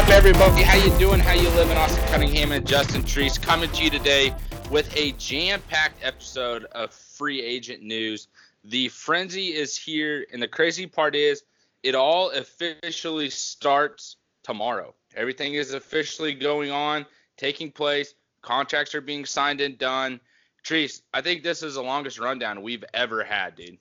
[0.00, 0.62] up, everybody?
[0.62, 1.20] How you doing?
[1.20, 1.76] How you living?
[1.76, 4.32] Austin Cunningham and Justin Treese coming to you today
[4.70, 8.28] with a jam-packed episode of free agent news.
[8.64, 11.42] The frenzy is here, and the crazy part is,
[11.82, 14.94] it all officially starts tomorrow.
[15.16, 17.04] Everything is officially going on,
[17.36, 18.14] taking place.
[18.40, 20.18] Contracts are being signed and done.
[20.64, 23.76] Treese, I think this is the longest rundown we've ever had, dude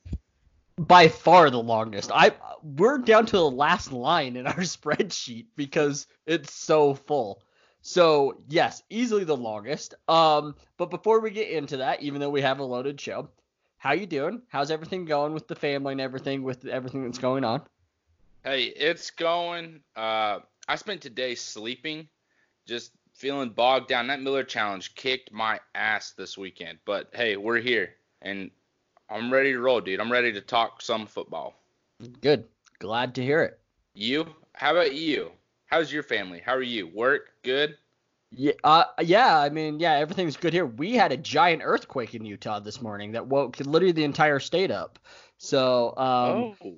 [0.80, 2.10] by far the longest.
[2.14, 2.32] I
[2.64, 7.42] we're down to the last line in our spreadsheet because it's so full.
[7.82, 9.94] So yes, easily the longest.
[10.08, 13.30] Um, but before we get into that, even though we have a loaded show,
[13.78, 14.42] how you doing?
[14.50, 17.62] How's everything going with the family and everything with everything that's going on?
[18.44, 19.82] Hey, it's going.
[19.96, 22.08] Uh, I spent today sleeping,
[22.66, 24.08] just feeling bogged down.
[24.08, 28.52] That Miller Challenge kicked my ass this weekend, but hey, we're here, and
[29.10, 30.00] I'm ready to roll, dude.
[30.00, 31.56] I'm ready to talk some football.
[32.22, 32.46] Good.
[32.80, 33.60] Glad to hear it.
[33.94, 34.28] You?
[34.54, 35.32] How about you?
[35.66, 36.42] How's your family?
[36.44, 36.88] How are you?
[36.88, 37.32] Work?
[37.44, 37.78] Good?
[38.32, 39.40] Yeah, uh, yeah.
[39.40, 40.66] I mean, yeah, everything's good here.
[40.66, 44.70] We had a giant earthquake in Utah this morning that woke literally the entire state
[44.70, 45.00] up.
[45.38, 46.76] So, um, oh.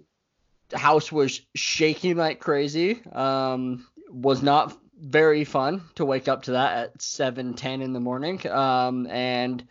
[0.69, 3.01] the house was shaking like crazy.
[3.11, 8.45] Um, was not very fun to wake up to that at 7:10 in the morning.
[8.47, 9.67] Um, and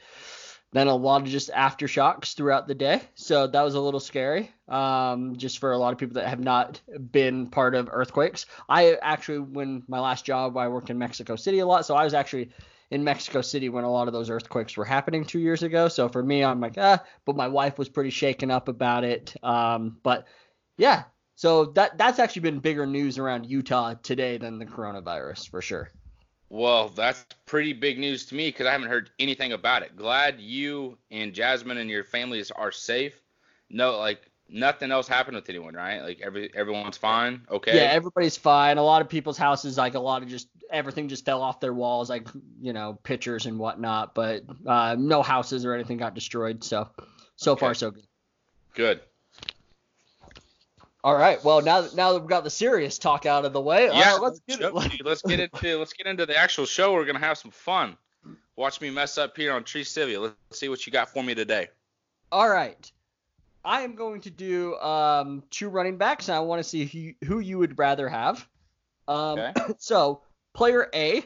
[0.73, 3.03] then a lot of just aftershocks throughout the day.
[3.15, 6.41] So that was a little scary, um, just for a lot of people that have
[6.41, 8.47] not been part of earthquakes.
[8.69, 12.05] I actually, when my last job, I worked in Mexico City a lot, so I
[12.05, 12.51] was actually
[12.91, 15.89] in Mexico City when a lot of those earthquakes were happening two years ago.
[15.89, 19.35] So for me, I'm like, ah, but my wife was pretty shaken up about it.
[19.43, 20.27] Um, but
[20.77, 21.05] yeah,
[21.37, 25.91] so that that's actually been bigger news around Utah today than the coronavirus for sure.
[26.51, 29.97] Well, that's pretty big news to me because I haven't heard anything about it.
[29.97, 33.23] Glad you and Jasmine and your families are safe.
[33.71, 36.01] No, like nothing else happened with anyone, right?
[36.01, 37.47] Like every everyone's fine.
[37.49, 37.77] Okay.
[37.77, 38.79] Yeah, everybody's fine.
[38.79, 41.73] A lot of people's houses, like a lot of just everything just fell off their
[41.73, 42.27] walls, like
[42.61, 44.17] you know pictures and whatnot.
[44.17, 46.65] But uh, no houses or anything got destroyed.
[46.65, 46.89] So
[47.37, 47.61] so okay.
[47.61, 48.07] far so good.
[48.75, 49.01] Good.
[51.03, 51.43] All right.
[51.43, 54.15] Well, now that now that we've got the serious talk out of the way, yeah,
[54.15, 54.73] uh, let's get it.
[55.05, 56.93] let's get into let's get into the actual show.
[56.93, 57.97] We're gonna have some fun.
[58.57, 60.21] Watch me mess up here on Tree Sivia.
[60.21, 61.69] Let's see what you got for me today.
[62.31, 62.91] All right.
[63.65, 67.27] I am going to do um, two running backs, and I want to see who,
[67.27, 68.47] who you would rather have.
[69.09, 69.53] Um, okay.
[69.79, 70.23] So,
[70.53, 71.25] player A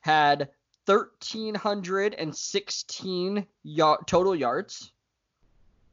[0.00, 0.50] had
[0.86, 4.92] 1,316 y- total yards.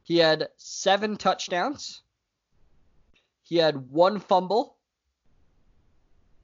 [0.03, 2.02] He had seven touchdowns.
[3.45, 4.75] He had one fumble.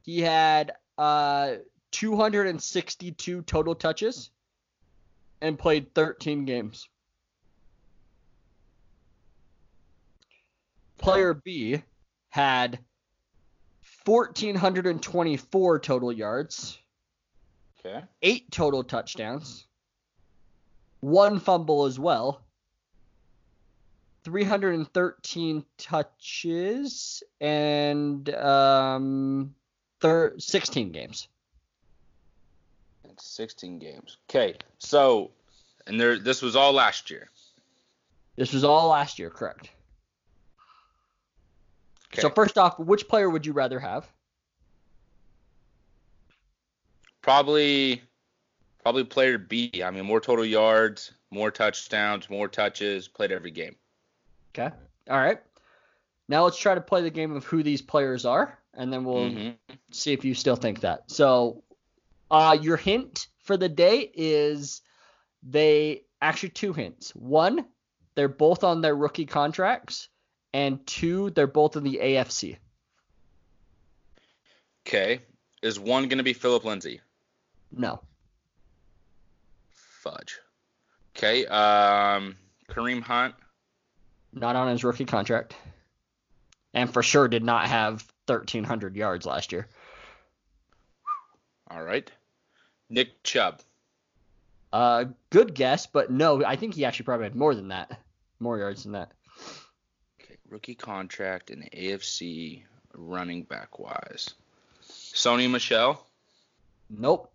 [0.03, 1.55] He had uh,
[1.91, 4.29] 262 total touches
[5.41, 6.87] and played 13 games.
[10.99, 11.81] Player B
[12.29, 12.79] had
[14.05, 16.77] 1,424 total yards.
[17.83, 18.05] Okay.
[18.21, 19.65] Eight total touchdowns.
[20.99, 22.43] One fumble as well.
[24.23, 29.55] 313 touches and um,
[29.99, 31.27] thir- 16 games.
[33.17, 34.17] 16 games.
[34.29, 35.31] Okay, so
[35.87, 37.29] and there this was all last year.
[38.35, 39.69] This was all last year, correct?
[42.13, 42.21] Okay.
[42.21, 44.07] So first off, which player would you rather have?
[47.21, 48.01] Probably
[48.83, 49.81] probably player B.
[49.83, 53.75] I mean, more total yards, more touchdowns, more touches, played every game.
[54.53, 54.73] Okay.
[55.09, 55.39] All right.
[56.27, 59.29] Now let's try to play the game of who these players are, and then we'll
[59.29, 59.73] mm-hmm.
[59.91, 61.11] see if you still think that.
[61.11, 61.63] So,
[62.29, 64.81] uh, your hint for the day is
[65.43, 67.13] they actually two hints.
[67.15, 67.65] One,
[68.15, 70.07] they're both on their rookie contracts,
[70.53, 72.57] and two, they're both in the AFC.
[74.87, 75.21] Okay.
[75.61, 77.01] Is one going to be Philip Lindsay?
[77.71, 78.01] No.
[79.69, 80.39] Fudge.
[81.15, 81.45] Okay.
[81.45, 82.35] Um,
[82.69, 83.35] Kareem Hunt
[84.33, 85.55] not on his rookie contract,
[86.73, 89.67] and for sure did not have 1,300 yards last year.
[91.69, 92.09] All right.
[92.89, 93.61] Nick Chubb.
[94.73, 97.99] Uh, good guess, but no, I think he actually probably had more than that,
[98.39, 99.11] more yards than that.
[100.21, 102.63] Okay, rookie contract in the AFC
[102.93, 104.33] running back wise.
[104.83, 106.05] Sony Michel.
[106.89, 107.31] Nope.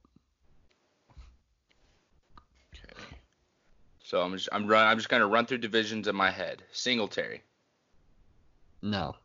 [4.06, 6.62] So I'm just I'm run I'm just gonna run through divisions in my head.
[6.70, 7.42] Singletary.
[8.80, 9.16] No.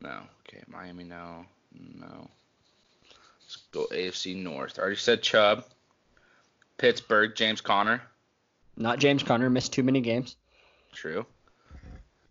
[0.00, 0.20] No.
[0.46, 0.62] Okay.
[0.68, 1.02] Miami.
[1.02, 1.44] No.
[1.74, 2.30] No.
[3.42, 4.78] Let's go AFC North.
[4.78, 5.64] I already said Chubb.
[6.78, 7.34] Pittsburgh.
[7.34, 8.00] James Conner.
[8.76, 9.50] Not James Conner.
[9.50, 10.36] Missed too many games.
[10.92, 11.26] True.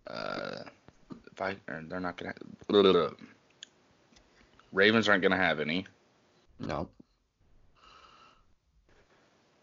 [0.08, 0.60] Uh,
[1.30, 2.34] if I they're not gonna.
[2.70, 3.10] Blah, blah, blah.
[4.72, 5.86] Ravens aren't gonna have any.
[6.62, 6.88] No.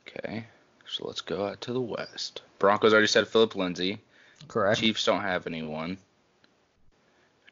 [0.06, 0.44] Okay.
[0.88, 2.42] So let's go out to the West.
[2.58, 3.98] Broncos already said Philip Lindsay.
[4.48, 4.80] Correct.
[4.80, 5.98] Chiefs don't have anyone.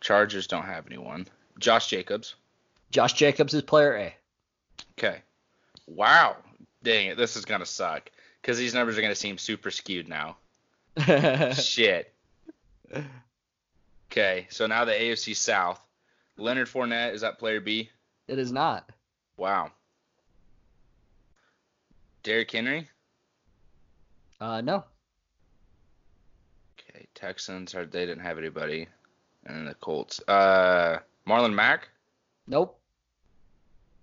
[0.01, 1.27] Chargers don't have anyone.
[1.59, 2.35] Josh Jacobs.
[2.91, 4.15] Josh Jacobs is player A.
[4.99, 5.19] Okay.
[5.87, 6.37] Wow.
[6.83, 7.17] Dang it.
[7.17, 8.11] This is going to suck
[8.41, 10.37] because these numbers are going to seem super skewed now.
[11.55, 12.13] Shit.
[14.13, 14.47] Okay.
[14.51, 15.81] So now the AFC South.
[16.37, 17.91] Leonard Fournette, is that player B?
[18.27, 18.89] It is not.
[19.37, 19.71] Wow.
[22.25, 22.89] Derrick Henry?
[24.41, 24.85] Uh, no.
[26.79, 27.07] Okay.
[27.15, 28.87] Texans, are, they didn't have anybody.
[29.47, 30.21] And then the Colts.
[30.27, 31.89] Uh, Marlon Mack?
[32.47, 32.79] Nope.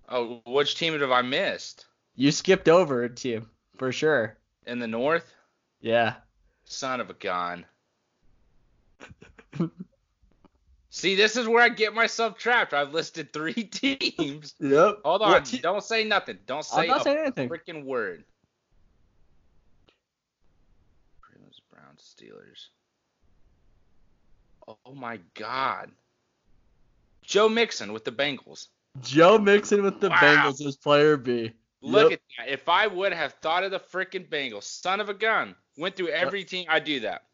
[0.09, 1.85] Oh, which team have I missed?
[2.15, 4.37] You skipped over a team for sure.
[4.67, 5.33] In the North?
[5.79, 6.15] Yeah.
[6.65, 7.65] Son of a gun.
[10.89, 12.73] See, this is where I get myself trapped.
[12.73, 14.55] I've listed three teams.
[14.59, 14.97] Yep.
[15.05, 15.43] Hold on.
[15.43, 16.37] Te- Don't say nothing.
[16.45, 17.47] Don't say I'm not a saying anything.
[17.49, 18.25] freaking word.
[21.33, 22.67] Ravens, Browns, Steelers.
[24.67, 25.91] Oh my God.
[27.23, 28.67] Joe Mixon with the Bengals.
[29.01, 30.17] Joe Mixon with the Wow.
[30.17, 31.51] Bengals is player B.
[31.81, 32.19] Look Yep.
[32.37, 32.53] at that.
[32.53, 36.09] If I would have thought of the freaking Bengals, son of a gun, went through
[36.09, 37.27] every team, I do that.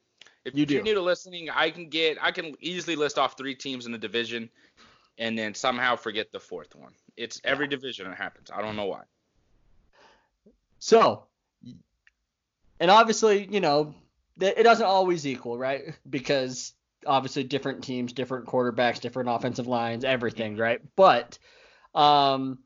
[0.46, 0.84] If You you're do.
[0.84, 3.98] new to listening, I can get, I can easily list off three teams in the
[3.98, 4.50] division,
[5.18, 6.94] and then somehow forget the fourth one.
[7.18, 8.50] It's every division it happens.
[8.50, 9.04] I don't know why.
[10.80, 11.26] So,
[12.80, 13.94] and obviously, you know,
[14.40, 15.96] it doesn't always equal, right?
[16.10, 16.74] Because
[17.06, 20.82] obviously, different teams, different quarterbacks, different offensive lines, everything, right?
[20.96, 21.38] But,
[21.96, 22.60] um,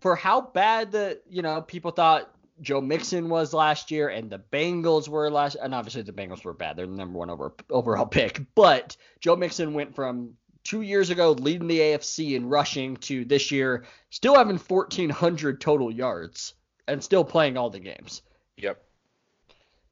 [0.00, 2.30] for how bad the, you know, people thought
[2.60, 6.52] Joe Mixon was last year and the Bengals were last, and obviously the Bengals were
[6.52, 6.76] bad.
[6.76, 8.42] They're the number one over, overall pick.
[8.54, 13.50] But Joe Mixon went from two years ago leading the AFC in rushing to this
[13.50, 16.54] year still having 1,400 total yards
[16.86, 18.22] and still playing all the games.
[18.56, 18.82] Yep.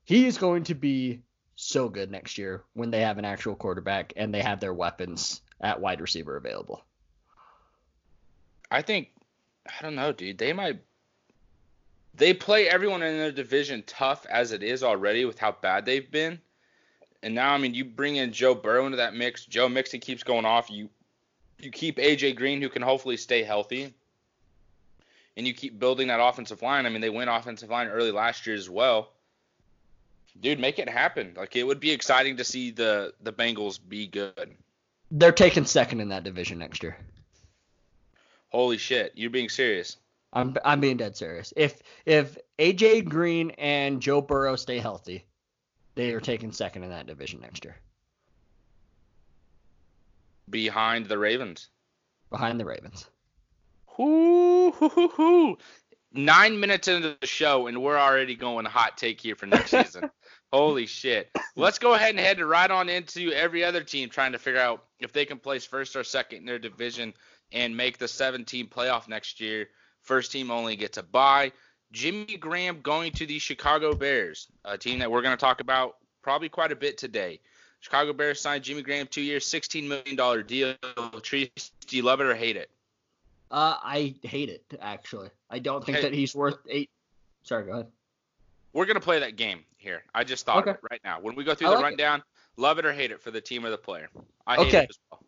[0.05, 1.21] He is going to be
[1.55, 5.41] so good next year when they have an actual quarterback and they have their weapons
[5.61, 6.85] at wide receiver available.
[8.71, 9.11] I think,
[9.67, 10.39] I don't know, dude.
[10.39, 10.81] They might.
[12.15, 16.11] They play everyone in their division tough as it is already with how bad they've
[16.11, 16.41] been.
[17.23, 19.47] And now, I mean, you bring in Joe Burrow into that mix.
[19.47, 20.71] Joe Mixon keeps going off.
[20.71, 20.91] You
[21.59, 23.95] you keep AJ Green, who can hopefully stay healthy,
[25.37, 26.87] and you keep building that offensive line.
[26.87, 29.13] I mean, they went offensive line early last year as well.
[30.41, 31.35] Dude, make it happen.
[31.37, 34.55] Like it would be exciting to see the the Bengals be good.
[35.11, 36.97] They're taking second in that division next year.
[38.49, 39.99] Holy shit, you're being serious.
[40.33, 41.53] I'm I'm being dead serious.
[41.57, 45.25] If if AJ Green and Joe Burrow stay healthy,
[45.95, 47.77] they are taking second in that division next year
[50.51, 51.69] Behind the Ravens.
[52.31, 53.09] behind the Ravens.
[53.87, 55.59] Hoo, hoo, hoo, hoo.
[56.15, 60.11] Nine minutes into the show, and we're already going hot take here for next season.
[60.53, 61.31] Holy shit.
[61.57, 64.85] Let's go ahead and head right on into every other team trying to figure out
[65.01, 67.15] if they can place first or second in their division
[67.53, 69.69] and make the seven team playoff next year.
[70.03, 71.53] First team only gets a bye.
[71.93, 75.97] Jimmy Graham going to the Chicago Bears, a team that we're going to talk about
[76.23, 77.41] probably quite a bit today.
[77.81, 80.75] Chicago Bears signed Jimmy Graham two years, $16 million deal.
[81.21, 82.71] Treese, do you love it or hate it?
[83.51, 85.29] Uh, I hate it actually.
[85.51, 86.09] I don't think Okay.
[86.09, 86.89] that he's worth eight.
[87.43, 87.87] Sorry, go ahead.
[88.73, 90.03] We're gonna play that game here.
[90.15, 90.71] I just thought Okay.
[90.71, 91.21] of it right now.
[91.21, 91.85] When we go through the like it.
[91.85, 92.23] rundown,
[92.57, 94.09] love it or hate it for the team or the player.
[94.47, 94.79] I hate Okay.
[94.85, 95.21] it as well.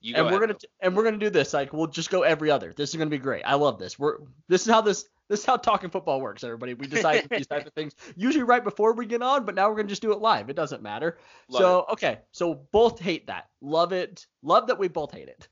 [0.00, 0.48] You go and we're ahead.
[0.50, 1.54] gonna and we're gonna do this.
[1.54, 2.74] Like we'll just go every other.
[2.74, 3.42] This is gonna be great.
[3.46, 3.98] I love this.
[3.98, 4.18] We're
[4.48, 6.44] this is how this this is how talking football works.
[6.44, 9.70] Everybody, we decide these type of things usually right before we get on, but now
[9.70, 10.50] we're gonna just do it live.
[10.50, 11.16] It doesn't matter.
[11.48, 13.48] Love so okay, so both hate that.
[13.62, 14.26] Love it.
[14.42, 15.48] Love that we both hate it.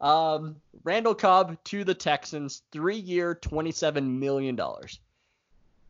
[0.00, 4.98] Um, Randall Cobb to the Texans, three year, twenty seven million dollars.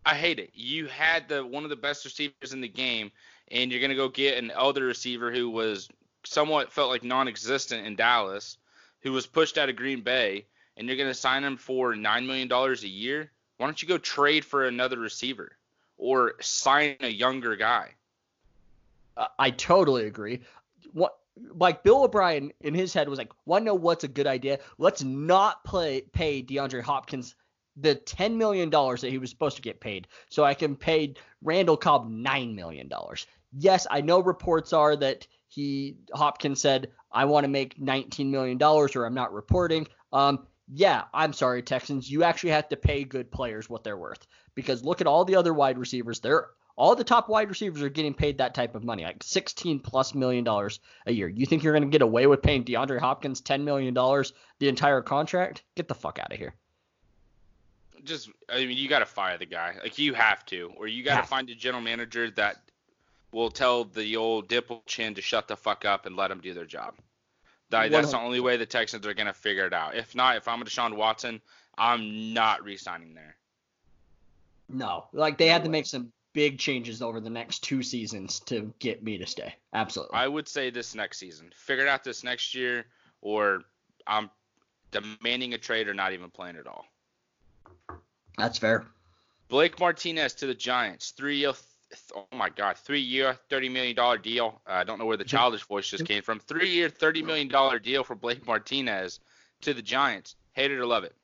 [0.04, 0.50] I hate it.
[0.54, 3.12] You had the one of the best receivers in the game,
[3.50, 5.88] and you're gonna go get an elder receiver who was
[6.24, 8.58] somewhat felt like non-existent in Dallas,
[9.00, 12.48] who was pushed out of Green Bay, and you're gonna sign him for nine million
[12.48, 13.30] dollars a year.
[13.56, 15.56] Why don't you go trade for another receiver
[15.96, 17.94] or sign a younger guy?
[19.38, 20.40] I totally agree.
[20.92, 21.16] What
[21.54, 24.58] like Bill O'Brien in his head was like, "Want to know what's a good idea?
[24.78, 27.34] Let's not play pay DeAndre Hopkins
[27.76, 31.14] the ten million dollars that he was supposed to get paid, so I can pay
[31.42, 37.24] Randall Cobb nine million dollars." Yes, I know reports are that he Hopkins said, "I
[37.26, 42.10] want to make nineteen million dollars, or I'm not reporting." Um, yeah, I'm sorry, Texans.
[42.10, 45.36] You actually have to pay good players what they're worth because look at all the
[45.36, 46.20] other wide receivers.
[46.20, 49.80] They're all the top wide receivers are getting paid that type of money, like 16
[49.80, 51.28] plus million dollars a year.
[51.28, 54.68] You think you're going to get away with paying DeAndre Hopkins 10 million dollars the
[54.68, 55.62] entire contract?
[55.76, 56.54] Get the fuck out of here.
[58.04, 59.76] Just I mean you got to fire the guy.
[59.82, 61.26] Like you have to, or you got to yeah.
[61.26, 62.56] find a general manager that
[63.32, 66.54] will tell the old Dipple Chin to shut the fuck up and let them do
[66.54, 66.94] their job.
[67.70, 69.96] That, that's the only way the Texans are gonna figure it out.
[69.96, 71.40] If not, if I'm a Deshaun Watson,
[71.78, 73.36] I'm not re-signing there.
[74.68, 75.66] No, like they no had way.
[75.66, 79.54] to make some big changes over the next two seasons to get me to stay.
[79.72, 80.16] Absolutely.
[80.16, 81.50] I would say this next season.
[81.54, 82.84] Figure it out this next year,
[83.22, 83.62] or
[84.06, 84.30] I'm
[84.90, 86.84] demanding a trade or not even playing at all.
[88.38, 88.86] That's fair.
[89.48, 91.52] Blake Martinez to the Giants, three year,
[92.16, 94.60] oh my God, three year, thirty million dollar deal.
[94.66, 96.40] Uh, I don't know where the childish voice just came from.
[96.40, 99.20] Three year, thirty million dollar deal for Blake Martinez
[99.62, 100.36] to the Giants.
[100.52, 101.14] Hate it or love it.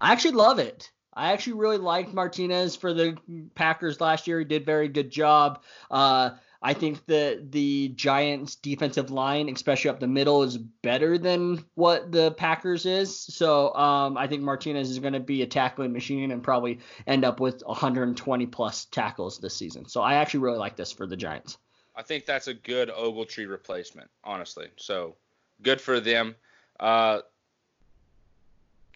[0.00, 0.90] I actually love it.
[1.12, 3.16] I actually really liked Martinez for the
[3.54, 4.38] Packers last year.
[4.38, 5.62] He did very good job.
[5.90, 6.30] Uh,
[6.62, 12.12] I think that the Giants' defensive line, especially up the middle, is better than what
[12.12, 13.18] the Packers is.
[13.18, 17.24] So um, I think Martinez is going to be a tackling machine and probably end
[17.24, 19.88] up with 120 plus tackles this season.
[19.88, 21.56] So I actually really like this for the Giants.
[21.96, 24.68] I think that's a good Ogletree replacement, honestly.
[24.76, 25.16] So
[25.62, 26.36] good for them.
[26.78, 27.20] Uh,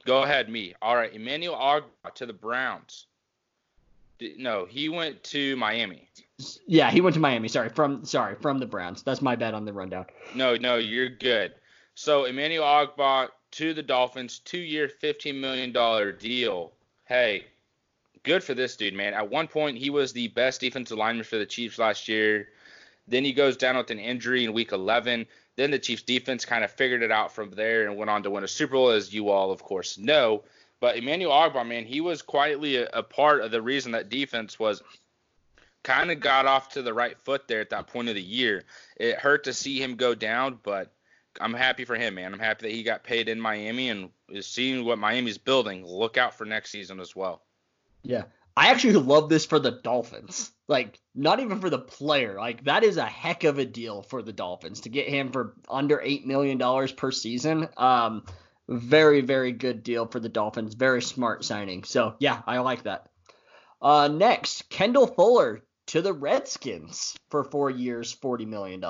[0.05, 0.75] go ahead, me.
[0.83, 3.07] All right, Emmanuel Ogbah to the Browns.
[4.39, 6.09] No, he went to Miami.
[6.67, 7.49] Yeah, he went to Miami.
[7.49, 9.03] Sorry, from sorry from the Browns.
[9.03, 10.07] That's my bad on the rundown.
[10.35, 11.55] No, no, you're good.
[11.95, 16.73] So Emmanuel Ogbah to the Dolphins, two-year, fifteen million dollar deal.
[17.05, 17.45] Hey,
[18.25, 19.15] good for this dude, man.
[19.15, 22.49] At one point, he was the best defensive lineman for the Chiefs last year.
[23.07, 25.27] Then he goes down with an injury in Week 11.
[25.57, 28.31] Then the Chiefs defense kind of figured it out from there and went on to
[28.31, 30.43] win a Super Bowl, as you all, of course, know.
[30.85, 34.59] But Emmanuel Ogbah, man, he was quietly a, a part of the reason that defense
[34.59, 34.83] was
[35.83, 38.65] kind of got off to the right foot there at that point of the year.
[38.99, 40.93] It hurt to see him go down, but
[41.41, 42.35] I'm happy for him, man.
[42.35, 45.87] I'm happy that he got paid in Miami and is seeing what Miami's building.
[45.87, 47.41] Look out for next season as well.
[48.03, 48.25] Yeah.
[48.55, 50.53] I actually love this for the Dolphins.
[50.69, 52.35] Like, not even for the player.
[52.35, 55.55] Like, that is a heck of a deal for the Dolphins to get him for
[55.67, 56.59] under $8 million
[56.95, 57.71] per season.
[57.79, 58.27] Um,
[58.69, 60.75] very, very good deal for the Dolphins.
[60.75, 61.85] Very smart signing.
[61.85, 63.11] So, yeah, I like that.
[63.81, 68.83] Uh, next, Kendall Fuller to the Redskins for four years, $40 million.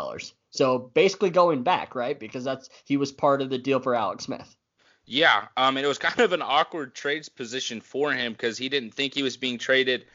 [0.51, 2.19] So basically going back, right?
[2.19, 4.57] Because that's he was part of the deal for Alex Smith.
[5.05, 8.95] Yeah, um, it was kind of an awkward trades position for him because he didn't
[8.95, 10.07] think he was being traded,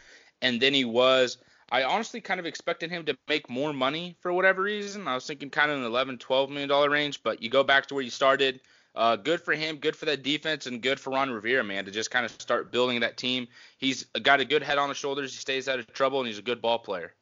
[0.42, 1.38] and then he was.
[1.72, 5.08] I honestly kind of expected him to make more money for whatever reason.
[5.08, 7.86] I was thinking kind of an 11, 12 million dollar range, but you go back
[7.88, 8.62] to where you started.
[9.00, 11.91] Uh, good for him, good for that defense, and good for Ron Rivera, man, to
[11.91, 13.48] just kind of start building that team.
[13.77, 15.32] He's got a good head on his shoulders.
[15.32, 17.13] He stays out of trouble, and he's a good ball player.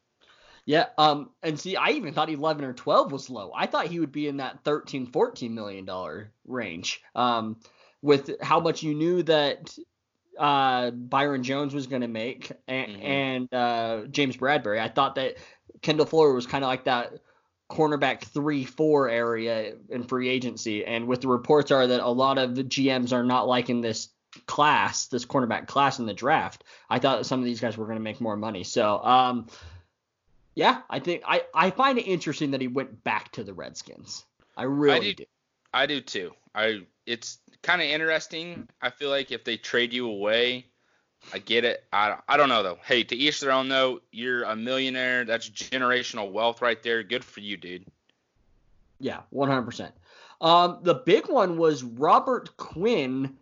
[0.64, 3.52] Yeah, um, and see, I even thought 11 or 12 was low.
[3.54, 7.00] I thought he would be in that 13, 14 million dollar range.
[7.14, 7.58] Um,
[8.02, 9.78] with how much you knew that
[10.36, 13.06] uh, Byron Jones was going to make and, mm-hmm.
[13.06, 15.36] and uh, James Bradberry, I thought that
[15.80, 17.12] Kendall Fuller was kind of like that
[17.70, 20.84] cornerback three four area in free agency.
[20.84, 24.08] And with the reports are that a lot of the GMs are not liking this
[24.46, 26.64] class, this cornerback class in the draft.
[26.88, 28.64] I thought some of these guys were going to make more money.
[28.64, 29.46] So, um,
[30.54, 34.24] yeah, I think I, I find it interesting that he went back to the Redskins.
[34.56, 35.24] I really I do, do.
[35.72, 36.32] I do too.
[36.54, 38.68] I it's kind of interesting.
[38.82, 40.66] I feel like if they trade you away,
[41.32, 41.84] I get it.
[41.92, 42.78] I, I don't know though.
[42.84, 44.00] Hey, to each their own though.
[44.12, 45.24] You're a millionaire.
[45.24, 47.02] That's generational wealth right there.
[47.02, 47.86] Good for you, dude.
[49.00, 49.92] Yeah, 100%.
[50.40, 53.36] Um, the big one was Robert Quinn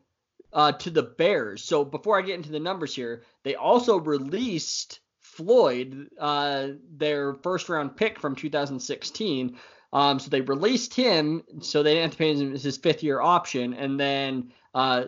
[0.53, 1.63] uh, to the Bears.
[1.63, 7.69] So before I get into the numbers here, they also released Floyd, uh, their first
[7.69, 9.59] round pick from 2016.
[9.93, 13.21] Um, so they released him, so they didn't have to pay him his fifth year
[13.21, 15.05] option, and then uh,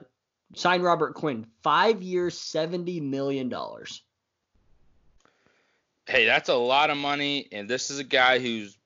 [0.54, 4.02] signed Robert Quinn, five years, seventy million dollars.
[6.06, 8.76] Hey, that's a lot of money, and this is a guy who's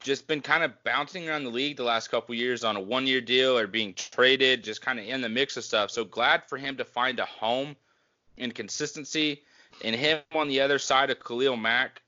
[0.00, 3.06] just been kind of bouncing around the league the last couple years on a one
[3.06, 5.90] year deal or being traded, just kind of in the mix of stuff.
[5.90, 7.76] So glad for him to find a home
[8.36, 9.42] and consistency.
[9.82, 12.02] And him on the other side of Khalil Mack,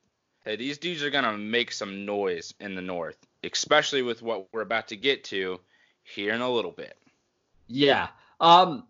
[0.45, 4.63] hey, these dudes are gonna make some noise in the North especially with what we're
[4.63, 5.61] about to get to
[6.03, 6.97] here in a little bit.
[7.69, 8.09] Yeah.
[8.41, 8.85] Um,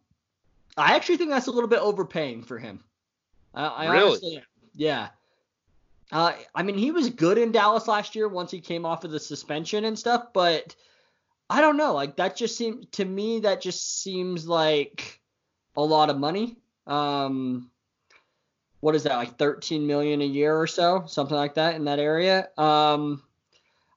[0.76, 2.80] I actually think that's a little bit overpaying for him.
[3.54, 4.08] I, I really?
[4.08, 4.42] Honestly,
[4.74, 5.08] yeah.
[6.12, 9.10] Uh, I mean, he was good in Dallas last year once he came off of
[9.10, 10.76] the suspension and stuff, but
[11.50, 11.94] I don't know.
[11.94, 15.20] Like that just seems to me that just seems like
[15.76, 16.56] a lot of money.
[16.86, 17.70] Um,
[18.80, 19.16] what is that?
[19.16, 22.48] Like 13 million a year or so, something like that in that area.
[22.56, 23.22] Um,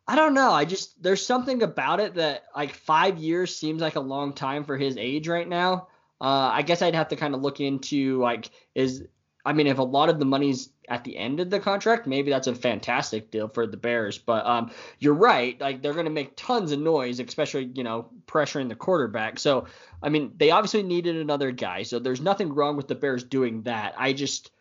[0.08, 0.52] I don't know.
[0.52, 4.64] I just there's something about it that like five years seems like a long time
[4.64, 5.90] for his age right now.
[6.22, 9.04] Uh, I guess I'd have to kind of look into like is
[9.46, 12.30] I mean, if a lot of the money's at the end of the contract, maybe
[12.30, 14.18] that's a fantastic deal for the Bears.
[14.18, 18.10] But um, you're right; like they're going to make tons of noise, especially you know
[18.28, 19.40] pressuring the quarterback.
[19.40, 19.66] So
[20.04, 21.84] I mean, they obviously needed another guy.
[21.84, 23.96] So there's nothing wrong with the Bears doing that.
[23.98, 24.52] I just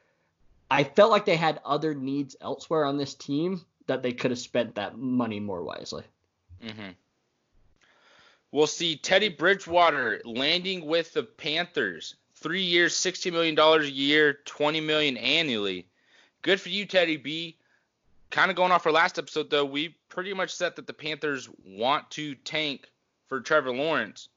[0.70, 4.38] I felt like they had other needs elsewhere on this team that they could have
[4.38, 6.04] spent that money more wisely.
[6.64, 6.90] Mm-hmm.
[8.50, 12.14] We'll see Teddy Bridgewater landing with the Panthers.
[12.36, 15.86] Three years, $60 million a year, 20 million annually.
[16.42, 17.56] Good for you, Teddy B.
[18.30, 21.48] Kind of going off our last episode, though, we pretty much said that the Panthers
[21.66, 22.88] want to tank
[23.26, 24.28] for Trevor Lawrence.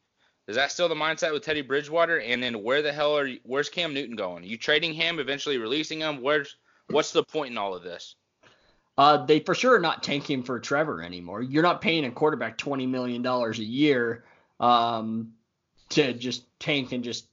[0.47, 2.19] Is that still the mindset with Teddy Bridgewater?
[2.19, 4.43] And then where the hell are you, where's Cam Newton going?
[4.43, 6.21] Are you trading him, eventually releasing him?
[6.21, 6.57] Where's
[6.89, 8.15] what's the point in all of this?
[8.97, 11.41] Uh, they for sure are not tanking for Trevor anymore.
[11.41, 14.25] You're not paying a quarterback twenty million dollars a year
[14.59, 15.33] um,
[15.89, 17.27] to just tank and just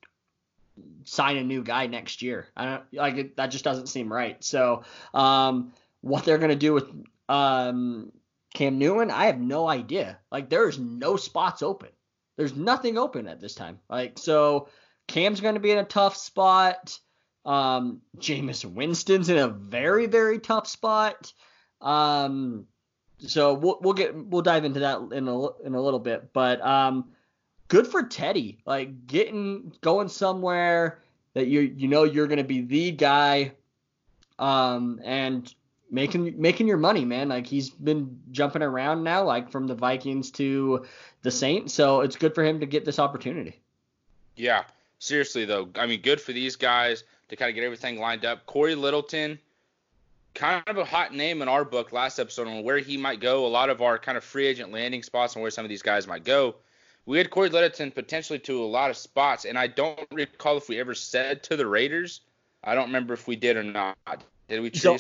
[1.05, 2.49] sign a new guy next year.
[2.57, 4.43] I don't like it, that just doesn't seem right.
[4.43, 4.85] So
[5.15, 6.89] um, what they're gonna do with
[7.29, 8.13] um,
[8.55, 10.19] Cam Newton, I have no idea.
[10.31, 11.91] Like there's no spots open.
[12.37, 13.81] There's nothing open at this time.
[13.91, 14.69] Like so,
[15.09, 16.99] Cam's gonna be in a tough spot.
[17.45, 21.33] Um, Jameis Winston's in a very very tough spot.
[21.81, 22.67] Um,
[23.19, 26.61] so we'll we'll get we'll dive into that in a in a little bit, but
[26.65, 27.11] um,
[27.69, 31.01] good for Teddy, like getting going somewhere
[31.35, 33.53] that you you know you're gonna be the guy,
[34.39, 35.53] um, and
[35.91, 37.29] making making your money, man.
[37.29, 40.87] Like he's been jumping around now, like from the Vikings to
[41.23, 43.61] the Saints, so it's good for him to get this opportunity.
[44.37, 44.65] Yeah,
[45.01, 48.47] seriously though, I mean, good for these guys to kind of get everything lined up.
[48.47, 49.39] Cory Littleton
[50.39, 53.45] kind of a hot name in our book last episode on where he might go.
[53.45, 55.83] A lot of our kind of free agent landing spots and where some of these
[55.83, 56.55] guys might go.
[57.07, 60.69] We had Cory Littleton potentially to a lot of spots, and I don't recall if
[60.69, 62.21] we ever said to the Raiders.
[62.63, 63.97] I don't remember if we did or not.
[64.49, 64.97] Did we, So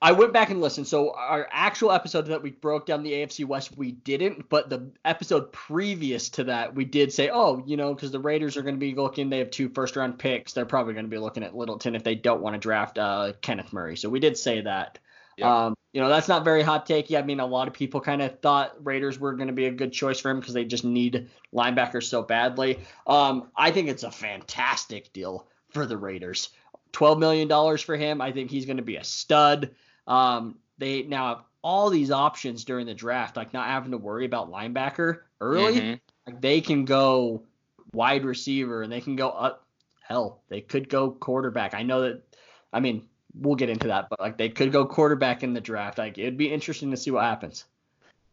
[0.00, 0.86] I went back and listened.
[0.86, 4.48] So our actual episode that we broke down the AFC West, we didn't.
[4.48, 8.56] But the episode previous to that, we did say, oh, you know, because the Raiders
[8.56, 9.28] are going to be looking.
[9.28, 10.52] They have two first round picks.
[10.52, 13.32] They're probably going to be looking at Littleton if they don't want to draft uh,
[13.40, 13.96] Kenneth Murray.
[13.96, 14.98] So we did say that.
[15.40, 17.18] Um, you know, that's not very hot takey.
[17.18, 19.70] I mean, a lot of people kind of thought Raiders were going to be a
[19.70, 22.80] good choice for him because they just need linebackers so badly.
[23.06, 26.50] Um, I think it's a fantastic deal for the Raiders.
[26.92, 28.20] $12 million for him.
[28.20, 29.70] I think he's going to be a stud.
[30.08, 34.24] Um, they now have all these options during the draft, like not having to worry
[34.24, 35.80] about linebacker early.
[35.80, 36.00] Mhm.
[36.26, 37.42] Like they can go
[37.92, 39.66] wide receiver and they can go up.
[40.00, 41.74] Hell, they could go quarterback.
[41.74, 42.22] I know that.
[42.72, 45.98] I mean, we'll get into that, but like they could go quarterback in the draft.
[45.98, 47.64] Like it'd be interesting to see what happens.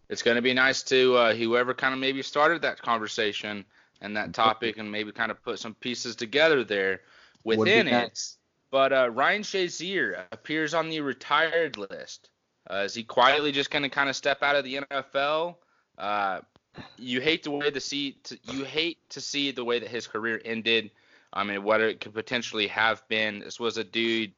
[0.08, 3.66] It's going to be nice to uh, whoever kind of maybe started that conversation
[4.02, 7.02] and that topic and maybe kind of put some pieces together there
[7.44, 7.92] within it.
[7.92, 8.38] nice.
[8.76, 12.30] But uh, Ryan Shazier appears on the retired list.
[12.70, 15.56] Uh, is he quietly just going to kind of step out of the NFL?
[15.98, 16.42] Uh,
[16.98, 20.08] you hate the way the see to, you hate to see the way that his
[20.08, 20.92] career ended.
[21.32, 23.40] I mean, what it could potentially have been.
[23.40, 24.34] This was a dude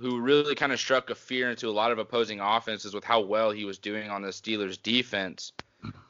[0.00, 3.20] who really kind of struck a fear into a lot of opposing offenses with how
[3.20, 5.52] well he was doing on the Steelers defense.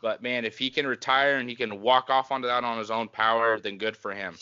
[0.00, 2.90] But man, if he can retire and he can walk off onto that on his
[2.90, 4.38] own power, then good for him.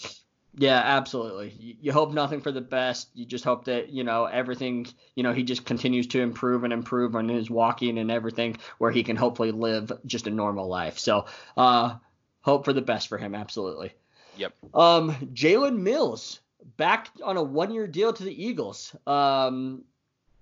[0.57, 1.55] Yeah, absolutely.
[1.59, 3.09] You, you hope nothing for the best.
[3.15, 4.87] You just hope that you know everything.
[5.15, 8.91] You know he just continues to improve and improve on his walking and everything, where
[8.91, 10.99] he can hopefully live just a normal life.
[10.99, 11.97] So, uh,
[12.41, 13.35] hope for the best for him.
[13.35, 13.93] Absolutely.
[14.37, 14.55] Yep.
[14.75, 16.41] Um, Jalen Mills
[16.77, 18.95] back on a one-year deal to the Eagles.
[19.07, 19.85] Um,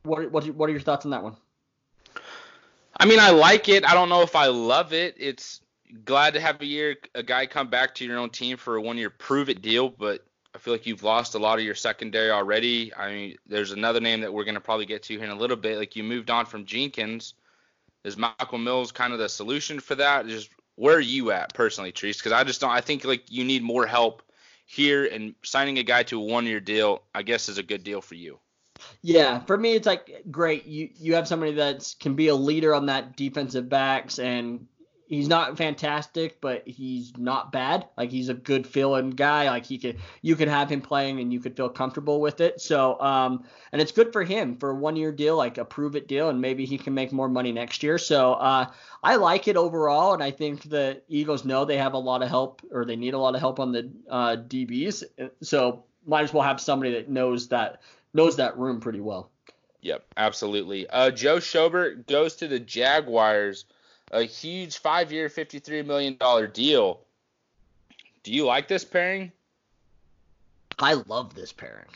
[0.04, 1.36] what what what are your thoughts on that one?
[2.98, 3.84] I mean, I like it.
[3.84, 5.16] I don't know if I love it.
[5.18, 5.60] It's
[6.04, 8.82] glad to have a year a guy come back to your own team for a
[8.82, 11.74] one year prove it deal, but I feel like you've lost a lot of your
[11.74, 12.94] secondary already.
[12.94, 15.56] I mean, there's another name that we're gonna probably get to here in a little
[15.56, 15.78] bit.
[15.78, 17.34] Like you moved on from Jenkins.
[18.04, 20.26] Is Michael Mills kind of the solution for that?
[20.26, 22.18] Just where are you at personally, Treese?
[22.18, 22.70] Because I just don't.
[22.70, 24.22] I think like you need more help
[24.64, 27.84] here, and signing a guy to a one year deal, I guess, is a good
[27.84, 28.38] deal for you.
[29.02, 30.66] Yeah, for me, it's like great.
[30.66, 34.66] You you have somebody that can be a leader on that defensive backs, and
[35.06, 37.86] he's not fantastic, but he's not bad.
[37.96, 39.48] Like he's a good feeling guy.
[39.48, 42.60] Like he could you could have him playing, and you could feel comfortable with it.
[42.60, 45.96] So um, and it's good for him for a one year deal, like a prove
[45.96, 47.98] it deal, and maybe he can make more money next year.
[47.98, 48.66] So uh,
[49.02, 52.28] I like it overall, and I think the Eagles know they have a lot of
[52.28, 55.04] help, or they need a lot of help on the uh, DBs.
[55.42, 57.80] So might as well have somebody that knows that
[58.14, 59.30] knows that room pretty well.
[59.82, 60.88] Yep, absolutely.
[60.88, 63.66] Uh, Joe Schobert goes to the Jaguars,
[64.10, 67.00] a huge five-year, fifty-three million dollar deal.
[68.22, 69.32] Do you like this pairing?
[70.78, 71.88] I love this pairing.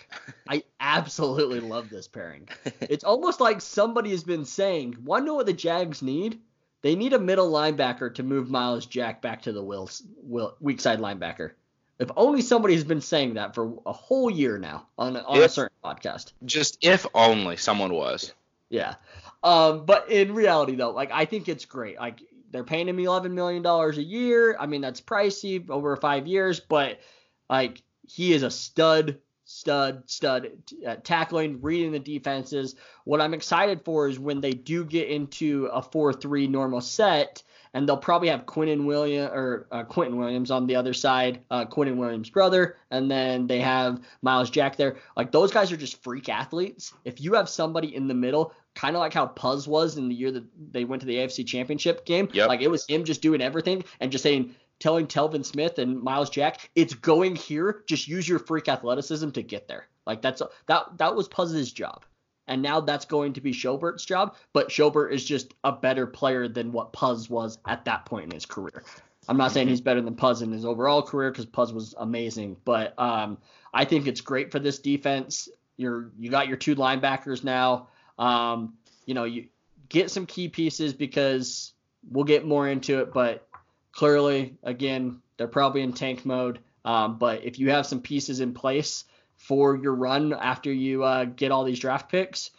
[0.49, 2.49] I absolutely love this pairing.
[2.81, 6.41] It's almost like somebody has been saying, "Want to know what the Jags need?
[6.83, 9.91] They need a middle linebacker to move Myles Jack back to the will,
[10.23, 11.53] will, weak side linebacker."
[11.99, 15.45] If only somebody has been saying that for a whole year now on, on if,
[15.45, 16.33] a certain podcast.
[16.47, 18.33] Just if only someone was.
[18.71, 18.95] Yeah.
[19.43, 21.99] Um, but in reality, though, like I think it's great.
[21.99, 24.57] Like they're paying him eleven million dollars a year.
[24.59, 27.01] I mean that's pricey over five years, but
[27.49, 30.51] like he is a stud, stud, stud
[30.85, 32.75] at tackling, reading the defenses.
[33.05, 37.43] What I'm excited for is when they do get into a four-three normal set
[37.75, 41.65] and they'll probably have Quinton Williams or uh, Quinton Williams on the other side, uh,
[41.65, 44.97] Quinton Williams' brother, and then they have Myles Jack there.
[45.17, 46.93] Like those guys are just freak athletes.
[47.05, 50.15] If you have somebody in the middle, kind of like how Puz was in the
[50.15, 52.49] year that they went to the AFC Championship game, yep.
[52.49, 56.31] like it was him just doing everything and just saying, telling Telvin Smith and Myles
[56.31, 57.85] Jack, it's going here.
[57.87, 59.87] Just use your freak athleticism to get there.
[60.07, 62.05] Like that's that that was Puz's job
[62.51, 64.35] and now that's going to be Schobert's job.
[64.53, 68.31] But Schobert is just a better player than what Puz was at that point in
[68.33, 68.83] his career.
[69.29, 72.57] I'm not saying he's better than Puz in his overall career because Puz was amazing,
[72.65, 73.39] but um,
[73.73, 75.49] I think it's great for this defense.
[75.77, 77.89] You're you got your two linebackers now.
[78.19, 78.75] Um,
[79.07, 79.47] you know you
[79.89, 81.73] get some key pieces because
[82.11, 83.47] we'll get more into it, but
[83.93, 86.59] clearly again they're probably in tank mode.
[86.85, 89.05] Um, but if you have some pieces in place
[89.41, 92.51] for your run after you uh, get all these draft picks.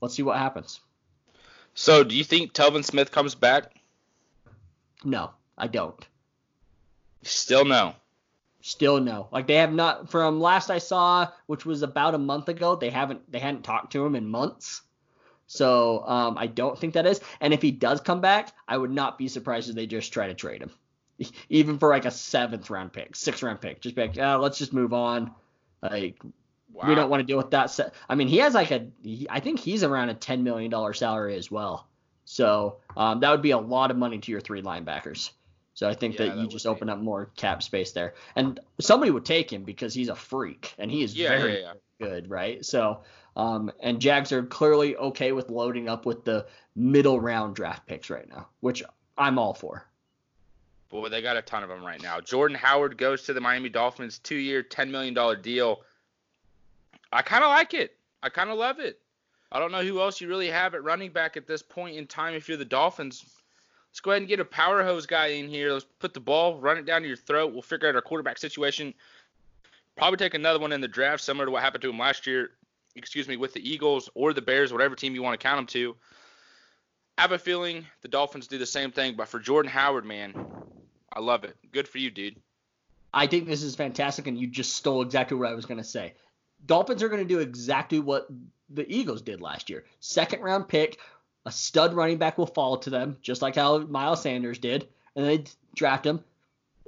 [0.00, 0.80] Let's see what happens.
[1.74, 3.72] So, do you think Telvin Smith comes back?
[5.04, 6.06] No, I don't.
[7.22, 7.94] Still no.
[8.60, 9.28] Still no.
[9.30, 12.76] Like they have not from last I saw, which was about a month ago.
[12.76, 14.82] They haven't they hadn't talked to him in months.
[15.46, 17.20] So um, I don't think that is.
[17.40, 20.26] And if he does come back, I would not be surprised if they just try
[20.28, 20.70] to trade him,
[21.48, 23.80] even for like a seventh round pick, sixth round pick.
[23.80, 25.32] Just be like, oh, let's just move on.
[25.90, 26.22] Like
[26.72, 26.88] wow.
[26.88, 27.70] we don't want to deal with that.
[27.70, 27.94] Set.
[28.08, 30.92] I mean, he has like a, he, I think he's around a ten million dollar
[30.92, 31.88] salary as well.
[32.24, 35.30] So um, that would be a lot of money to your three linebackers.
[35.74, 38.60] So I think yeah, that you that just open up more cap space there, and
[38.80, 42.30] somebody would take him because he's a freak and he is yeah, very yeah, good,
[42.30, 42.64] right?
[42.64, 43.02] So,
[43.36, 48.08] um, and Jags are clearly okay with loading up with the middle round draft picks
[48.08, 48.84] right now, which
[49.18, 49.86] I'm all for.
[50.94, 52.20] Boy, they got a ton of them right now.
[52.20, 55.80] Jordan Howard goes to the Miami Dolphins, two year, $10 million deal.
[57.12, 57.96] I kind of like it.
[58.22, 59.00] I kind of love it.
[59.50, 62.06] I don't know who else you really have at running back at this point in
[62.06, 63.24] time if you're the Dolphins.
[63.90, 65.72] Let's go ahead and get a power hose guy in here.
[65.72, 67.52] Let's put the ball, run it down to your throat.
[67.52, 68.94] We'll figure out our quarterback situation.
[69.96, 72.52] Probably take another one in the draft, similar to what happened to him last year,
[72.94, 75.66] excuse me, with the Eagles or the Bears, whatever team you want to count them
[75.66, 75.96] to.
[77.18, 80.34] I have a feeling the Dolphins do the same thing, but for Jordan Howard, man,
[81.14, 81.56] I love it.
[81.72, 82.36] Good for you, dude.
[83.14, 85.84] I think this is fantastic, and you just stole exactly what I was going to
[85.84, 86.14] say.
[86.66, 88.28] Dolphins are going to do exactly what
[88.68, 89.84] the Eagles did last year.
[90.00, 90.98] Second round pick,
[91.46, 95.24] a stud running back will fall to them, just like how Miles Sanders did, and
[95.24, 95.44] they
[95.76, 96.24] draft him.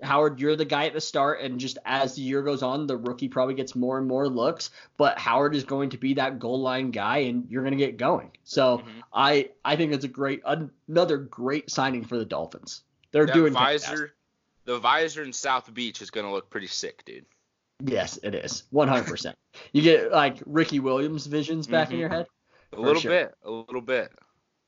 [0.02, 2.96] Howard, you're the guy at the start, and just as the year goes on, the
[2.96, 4.70] rookie probably gets more and more looks.
[4.98, 7.96] But Howard is going to be that goal line guy, and you're going to get
[7.96, 8.32] going.
[8.44, 9.00] So mm-hmm.
[9.14, 12.82] I I think it's a great another great signing for the Dolphins.
[13.12, 13.86] They're that doing visor.
[13.86, 14.15] Fantastic
[14.66, 17.24] the visor in South Beach is gonna look pretty sick, dude.
[17.82, 18.64] Yes, it is.
[18.72, 19.34] 100%.
[19.72, 21.94] you get like Ricky Williams visions back mm-hmm.
[21.94, 22.26] in your head.
[22.72, 23.10] A little sure.
[23.10, 24.12] bit, a little bit.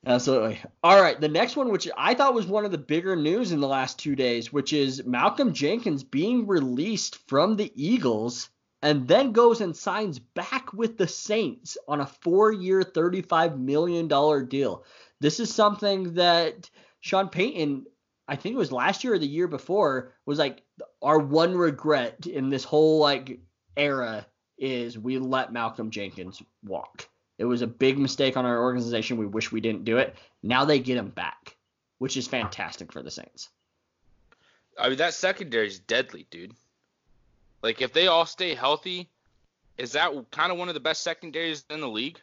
[0.06, 0.60] Absolutely.
[0.82, 3.60] All right, the next one, which I thought was one of the bigger news in
[3.60, 8.48] the last two days, which is Malcolm Jenkins being released from the Eagles
[8.80, 14.06] and then goes and signs back with the Saints on a four-year, $35 million
[14.46, 14.84] deal.
[15.20, 17.86] This is something that Sean Payton
[18.28, 20.62] I think it was last year or the year before, was like
[21.00, 23.40] our one regret in this whole like
[23.76, 24.26] era
[24.58, 27.08] is we let Malcolm Jenkins walk.
[27.38, 29.16] It was a big mistake on our organization.
[29.16, 30.14] We wish we didn't do it.
[30.42, 31.56] Now they get him back,
[31.98, 33.48] which is fantastic for the Saints.
[34.78, 36.52] I mean that secondary is deadly, dude.
[37.62, 39.08] Like if they all stay healthy,
[39.78, 42.20] is that kind of one of the best secondaries in the league?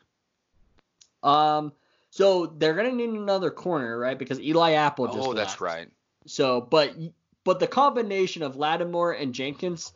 [1.24, 1.74] Um,
[2.16, 4.18] so they're gonna need another corner, right?
[4.18, 5.18] Because Eli Apple just.
[5.18, 5.36] Oh, left.
[5.36, 5.90] that's right.
[6.26, 6.96] So, but
[7.44, 9.92] but the combination of Lattimore and Jenkins,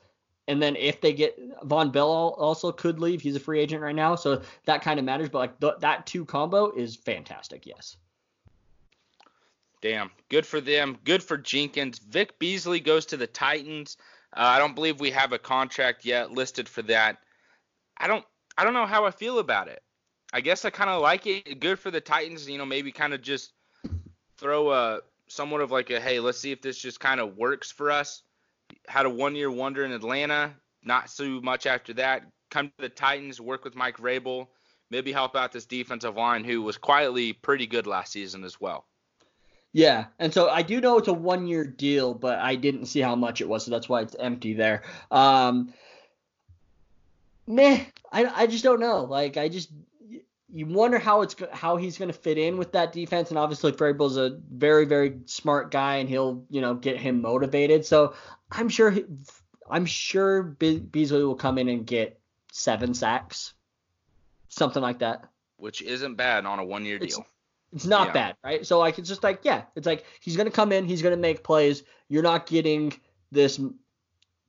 [0.45, 3.21] and then if they get Vonn Bell also could leave.
[3.21, 5.29] He's a free agent right now, so that kind of matters.
[5.29, 7.65] But like th- that two combo is fantastic.
[7.65, 7.95] Yes.
[9.79, 10.97] Damn, good for them.
[11.05, 11.99] Good for Jenkins.
[11.99, 13.95] Vic Beasley goes to the Titans.
[14.33, 17.19] Uh, I don't believe we have a contract yet listed for that.
[17.95, 18.25] I don't.
[18.57, 19.81] I don't know how I feel about it.
[20.31, 21.59] I guess I kind of like it.
[21.59, 22.49] Good for the Titans.
[22.49, 23.53] You know, maybe kind of just
[24.37, 27.71] throw a somewhat of like a hey, let's see if this just kind of works
[27.71, 28.23] for us.
[28.87, 30.53] Had a one year wonder in Atlanta.
[30.83, 32.23] not so much after that.
[32.49, 34.47] Come to the Titans, work with Mike Vrabel,
[34.89, 38.85] maybe help out this defensive line who was quietly pretty good last season as well.
[39.71, 43.15] Yeah, and so I do know it's a one-year deal, but I didn't see how
[43.15, 44.81] much it was, so that's why it's empty there.
[45.11, 45.73] Um,
[47.45, 49.03] meh, I, I just don't know.
[49.03, 49.69] Like I just
[50.51, 53.71] you wonder how it's how he's going to fit in with that defense, and obviously
[53.71, 57.85] Vrabel's a very very smart guy, and he'll you know get him motivated.
[57.85, 58.13] So
[58.51, 59.05] I'm sure he,
[59.69, 62.19] I'm sure Beasley will come in and get
[62.51, 63.53] seven sacks,
[64.47, 65.25] something like that.
[65.57, 67.25] Which isn't bad on a one-year deal.
[67.73, 68.13] It's not yeah.
[68.13, 68.65] bad, right?
[68.65, 71.43] So like it's just like yeah, it's like he's gonna come in, he's gonna make
[71.43, 71.83] plays.
[72.07, 72.93] You're not getting
[73.31, 73.59] this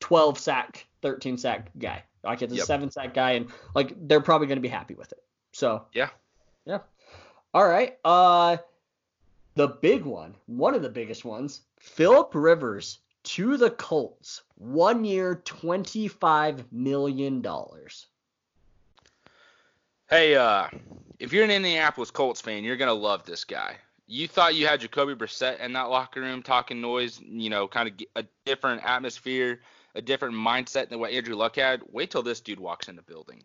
[0.00, 2.04] 12 sack, 13 sack guy.
[2.24, 2.64] Like it's a yep.
[2.64, 5.22] seven sack guy, and like they're probably gonna be happy with it.
[5.60, 6.08] So yeah,
[6.64, 6.78] yeah.
[7.52, 7.98] All right.
[8.02, 8.56] Uh,
[9.56, 15.42] the big one, one of the biggest ones, Philip Rivers to the Colts, one year,
[15.44, 18.06] twenty-five million dollars.
[20.08, 20.68] Hey, uh,
[21.18, 23.76] if you're an Indianapolis Colts fan, you're gonna love this guy.
[24.06, 27.86] You thought you had Jacoby Brissett in that locker room talking noise, you know, kind
[27.86, 29.60] of a different atmosphere,
[29.94, 31.82] a different mindset than what Andrew Luck had.
[31.92, 33.44] Wait till this dude walks in the building.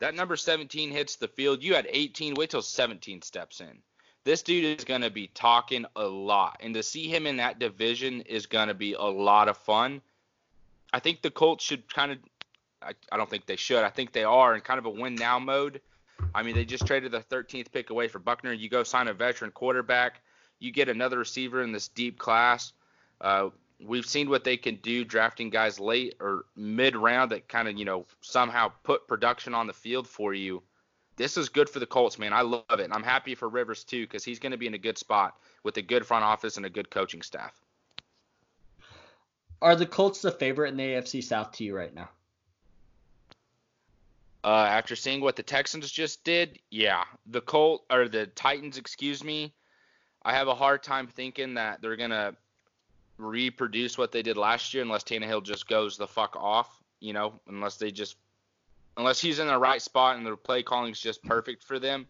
[0.00, 1.62] That number 17 hits the field.
[1.62, 2.34] You had 18.
[2.34, 3.78] Wait till 17 steps in.
[4.24, 6.58] This dude is going to be talking a lot.
[6.60, 10.02] And to see him in that division is going to be a lot of fun.
[10.92, 12.18] I think the Colts should kind of,
[12.82, 13.84] I, I don't think they should.
[13.84, 15.80] I think they are in kind of a win now mode.
[16.34, 18.52] I mean, they just traded the 13th pick away for Buckner.
[18.52, 20.20] You go sign a veteran quarterback.
[20.58, 22.72] You get another receiver in this deep class.
[23.20, 23.50] Uh,
[23.84, 27.78] we've seen what they can do drafting guys late or mid round that kind of,
[27.78, 30.62] you know, somehow put production on the field for you.
[31.16, 32.32] This is good for the Colts, man.
[32.32, 32.80] I love it.
[32.80, 35.36] And I'm happy for Rivers too because he's going to be in a good spot
[35.62, 37.52] with a good front office and a good coaching staff.
[39.62, 42.08] Are the Colts the favorite in the AFC South to you right now?
[44.42, 49.22] Uh, after seeing what the Texans just did, yeah, the Colt or the Titans, excuse
[49.22, 49.52] me,
[50.22, 52.34] I have a hard time thinking that they're gonna
[53.20, 57.34] reproduce what they did last year unless Tannehill just goes the fuck off, you know,
[57.48, 58.16] unless they just
[58.96, 62.06] unless he's in the right spot and the play calling is just perfect for them.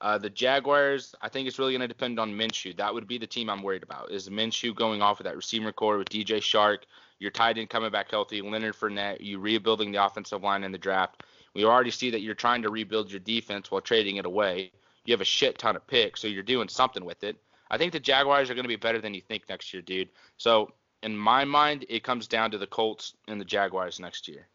[0.00, 2.76] Uh, the Jaguars, I think it's really going to depend on Minshew.
[2.76, 4.10] That would be the team I'm worried about.
[4.10, 6.78] Is Minshew going off with that receiver core with DJ Chark,
[7.20, 10.78] your tight end coming back healthy, Leonard Fournette, you rebuilding the offensive line in the
[10.78, 11.22] draft.
[11.54, 14.72] We already see that you're trying to rebuild your defense while trading it away.
[15.04, 17.36] You have a shit ton of picks, so you're doing something with it.
[17.70, 20.10] I think the Jaguars are going to be better than you think next year, dude.
[20.36, 20.72] So
[21.02, 24.48] in my mind, it comes down to the Colts and the Jaguars next year.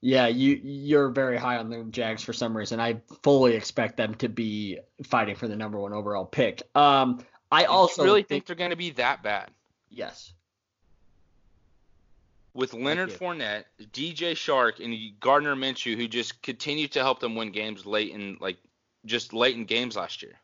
[0.00, 2.80] Yeah, you you're very high on the Jags for some reason.
[2.80, 6.62] I fully expect them to be fighting for the number one overall pick.
[6.74, 9.50] Um, I also really think, think they're going to be that bad.
[9.90, 10.32] Yes.
[12.52, 17.52] With Leonard Fournette, DJ Chark, and Gardner Minshew, who just continued to help them win
[17.52, 18.58] games late in like
[19.06, 20.34] just late in games last year.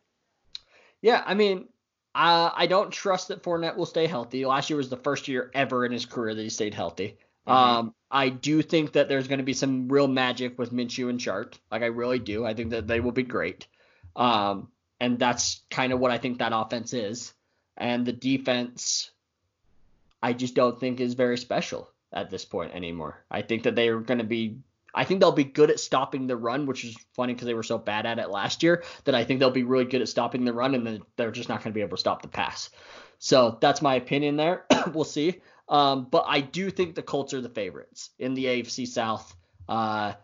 [1.03, 1.69] Yeah, I mean,
[2.15, 4.45] uh, I don't trust that Fournette will stay healthy.
[4.45, 7.19] Last year was the first year ever in his career that he stayed healthy.
[7.47, 7.53] Mm-hmm.
[7.53, 11.21] Um, I do think that there's going to be some real magic with Minshew and
[11.21, 11.55] Chark.
[11.71, 12.45] Like I really do.
[12.45, 13.67] I think that they will be great.
[14.17, 14.69] Um,
[15.01, 17.33] and that's kind of what I think that offense is.
[17.77, 19.11] And the defense,
[20.23, 23.25] I just don't think is very special at this point anymore.
[23.31, 24.59] I think that they are going to be
[24.99, 27.63] I think they'll be good at stopping the run, which is funny because they were
[27.63, 30.45] so bad at it last year that I think they'll be really good at stopping
[30.45, 32.69] the run, and then they're just not going to be able to stop the pass.
[33.21, 34.67] So that's my opinion there.
[34.93, 35.41] we'll see.
[35.69, 39.37] Um, but I do think the Colts are the favorites in the AFC South.
[39.69, 40.15] Uh,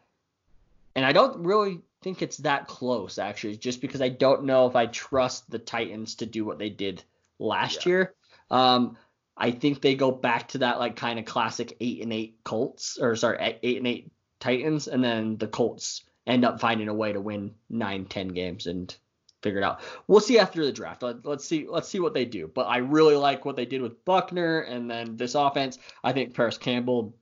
[0.97, 4.75] and I don't really think it's that close, actually, just because I don't know if
[4.75, 7.01] I trust the Titans to do what they did
[7.39, 7.91] last yeah.
[7.91, 8.15] year.
[8.51, 8.97] Um,
[9.37, 12.99] I think they go back to that like kind of classic eight and eight Colts,
[13.01, 14.11] or sorry, eight and eight
[14.45, 18.67] Titans, and then the Colts end up finding a way to win nine, ten games
[18.67, 18.95] and
[19.43, 19.81] figure it out.
[20.07, 21.03] We'll see after the draft.
[21.03, 21.67] Let, us see.
[21.67, 22.51] Let's see what they do.
[22.55, 25.79] But I really like what they did with Buckner and then this offense.
[26.03, 27.15] I think Parris Campbell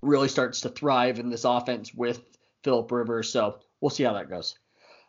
[0.00, 2.22] really starts to thrive in this offense with
[2.62, 3.28] Philip Rivers.
[3.30, 4.56] So we'll see how that goes.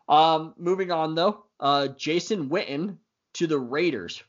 [0.10, 2.97] Um, moving on though, uh, Jason Witten
[3.34, 4.24] to the Raiders,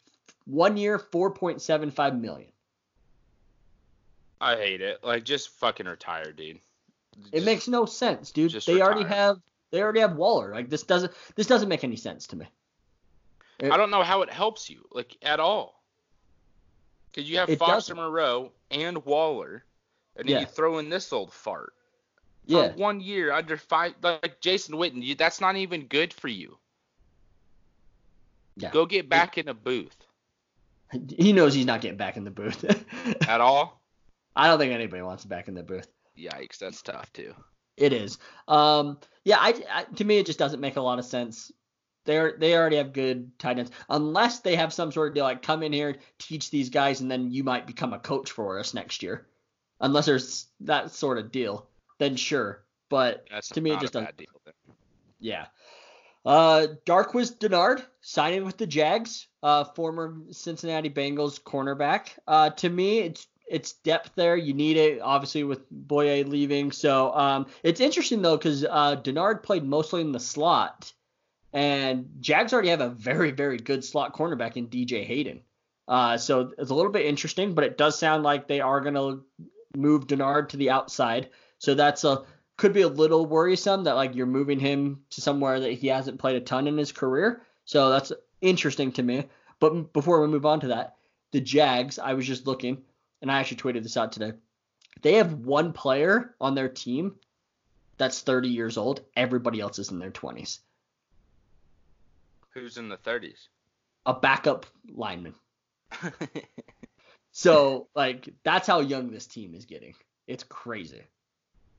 [0.45, 2.51] one year, four point seven five million.
[4.39, 4.99] I hate it.
[5.03, 6.59] Like, just fucking retire, dude.
[7.33, 8.53] It makes no sense, dude.
[8.53, 8.87] They retire.
[8.87, 9.39] already have
[9.71, 10.53] they already have Waller.
[10.53, 12.47] Like this doesn't this doesn't make any sense to me.
[13.59, 15.83] It, I don't know how it helps you like at all.
[17.11, 19.65] Because you have Foster Moreau and Waller,
[20.17, 20.41] and then yeah.
[20.41, 21.75] you throw in this old fart.
[22.49, 22.73] For yeah.
[22.73, 26.59] one year under five, like Jason Witten, you, that's not even good for you.
[28.57, 28.71] Yeah.
[28.71, 29.97] Go get back in the booth.
[31.09, 32.67] He knows he's not getting back in the booth.
[33.27, 33.81] At all?
[34.37, 35.89] I don't think anybody wants back in the booth.
[36.19, 37.35] Yikes, that's tough too.
[37.77, 38.19] It is.
[38.49, 41.51] Um, yeah, I, I, to me it just doesn't make a lot of sense.
[42.05, 45.43] They're they already have good tight ends, unless they have some sort of deal like
[45.43, 48.75] come in here, teach these guys, and then you might become a coach for us
[48.75, 49.27] next year.
[49.81, 52.65] Unless there's that sort of deal, then sure.
[52.89, 54.17] But That's to me it just doesn't.
[54.17, 54.27] deal.
[55.21, 55.47] Yeah.
[56.25, 62.11] Uh, Darqueze Dennard signing with the Jags, uh, former Cincinnati Bengals cornerback.
[62.27, 64.37] Uh, to me, it's it's depth there.
[64.37, 66.73] You need it, obviously, with Bouye leaving.
[66.73, 70.93] So um, it's interesting though, because uh, Dennard played mostly in the slot,
[71.53, 75.43] and Jags already have a very very good slot cornerback in DJ Hayden.
[75.87, 79.21] Uh, so it's a little bit interesting, but it does sound like they are gonna
[79.77, 81.29] move Dennard to the outside.
[81.59, 82.25] So that's a
[82.57, 86.21] could be a little worrisome that like you're moving him to somewhere that he hasn't
[86.21, 87.43] played a ton in his career.
[87.65, 89.25] So that's interesting to me.
[89.61, 90.97] But before we move on to that,
[91.33, 92.83] the Jags, I was just looking,
[93.23, 94.33] and I actually tweeted this out today.
[95.01, 97.15] They have one player on their team
[97.97, 99.01] that's 30 years old.
[99.17, 100.59] Everybody else is in their 20s.
[102.51, 103.47] Who's in the 30s?
[104.05, 105.35] A backup lineman.
[107.35, 109.95] So like that's how young this team is getting.
[110.27, 111.01] It's crazy.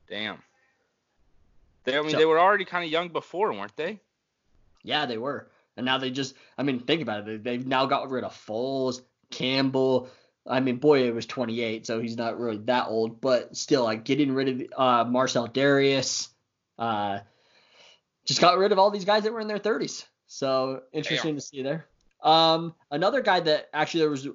[0.10, 0.39] Damn.
[1.84, 3.99] They, I mean, So- they were already kind of young before, weren't they?
[4.82, 5.49] Yeah, they were.
[5.77, 7.43] And now they just, I mean, think about it.
[7.43, 10.10] They- They've now got rid of Foles, Campbell.
[10.45, 14.03] I mean, boy, it was 28, so he's not really that old, but still, like
[14.03, 16.29] getting rid of uh, Marcell Dareus,
[16.77, 17.19] uh,
[18.25, 20.06] just got rid of all these guys that were in their 30s.
[20.27, 21.86] So interesting to see there.
[22.21, 24.27] Um, another guy that actually there was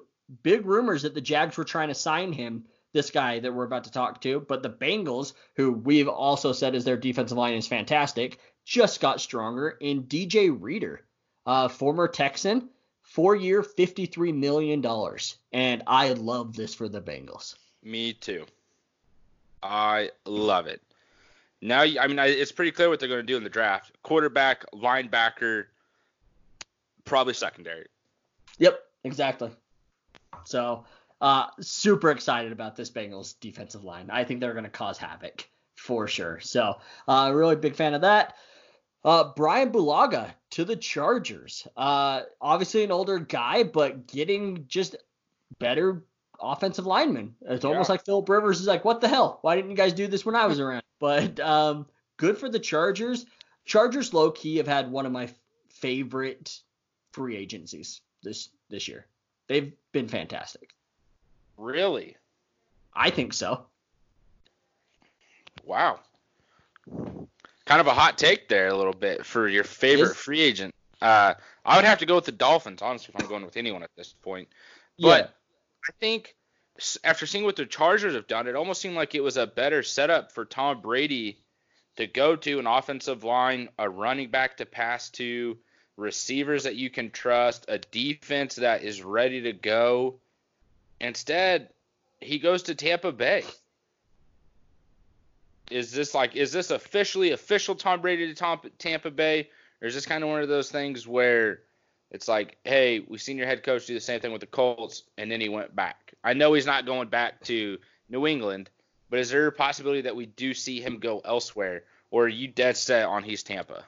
[0.43, 2.65] big rumors that the Jags were trying to sign him.
[2.91, 6.73] This guy that we're about to talk to, but the Bengals, who we've also said
[6.73, 11.05] is their defensive line is fantastic, just got stronger in DJ Reader,
[11.45, 12.69] uh, former Texan,
[13.09, 14.85] four year, $53 million.
[15.51, 17.55] And I love this for the Bengals.
[17.83, 18.45] Me too.
[19.61, 20.81] I love it.
[21.61, 24.65] Now, I mean, it's pretty clear what they're going to do in the draft: quarterback,
[24.71, 25.65] linebacker,
[27.03, 27.87] probably secondary.
[28.59, 29.51] Yep, exactly.
[30.45, 30.85] So,
[31.19, 34.09] uh, super excited about this Bengals defensive line.
[34.09, 36.39] I think they're going to cause havoc for sure.
[36.39, 38.35] So, uh, really big fan of that.
[39.03, 41.67] Uh, Brian Bulaga to the Chargers.
[41.77, 44.95] Uh, obviously an older guy, but getting just
[45.59, 46.03] better
[46.41, 47.35] offensive linemen.
[47.41, 47.93] It's almost Yeah.
[47.93, 49.39] like Philip Rivers is like, what the hell?
[49.41, 50.83] Why didn't you guys do this when I was around?
[50.99, 51.85] But um,
[52.17, 53.25] good for the Chargers.
[53.65, 55.29] Chargers low key have had one of my
[55.69, 56.59] favorite
[57.13, 59.05] free agencies this this year.
[59.47, 60.71] They've been fantastic.
[61.57, 62.17] Really?
[62.93, 63.65] I think so.
[65.63, 65.99] Wow.
[67.69, 70.73] Kind of a hot take there, a little bit for your favorite free agent.
[70.99, 73.83] Uh, I would have to go with the Dolphins, honestly, if I'm going with anyone
[73.83, 74.47] at this point.
[74.99, 75.35] But
[75.87, 76.35] I think
[77.03, 79.83] after seeing what the Chargers have done, it almost seemed like it was a better
[79.83, 81.37] setup for Tom Brady
[81.97, 85.55] to go to an offensive line, a running back to pass to,
[85.95, 90.15] receivers that you can trust, a defense that is ready to go.
[90.99, 91.69] Instead,
[92.19, 93.43] he goes to Tampa Bay.
[95.69, 99.49] Is this like is this officially official Tom Brady to Tampa Bay,
[99.81, 101.61] or is this kind of one of those things where
[102.11, 105.03] it's like, hey, we've seen your head coach do the same thing with the Colts,
[105.17, 106.13] and then he went back.
[106.23, 107.77] I know he's not going back to
[108.09, 108.69] New England,
[109.09, 112.47] but is there a possibility that we do see him go elsewhere, or are you
[112.47, 113.85] dead set on he's Tampa?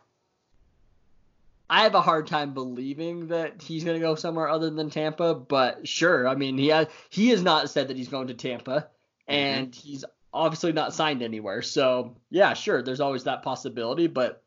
[1.70, 5.34] I have a hard time believing that he's going to go somewhere other than Tampa,
[5.34, 6.28] but sure.
[6.28, 9.34] I mean, he has he has not said that he's going to Tampa, mm-hmm.
[9.34, 11.62] and he's obviously not signed anywhere.
[11.62, 12.82] So yeah, sure.
[12.82, 14.44] There's always that possibility, but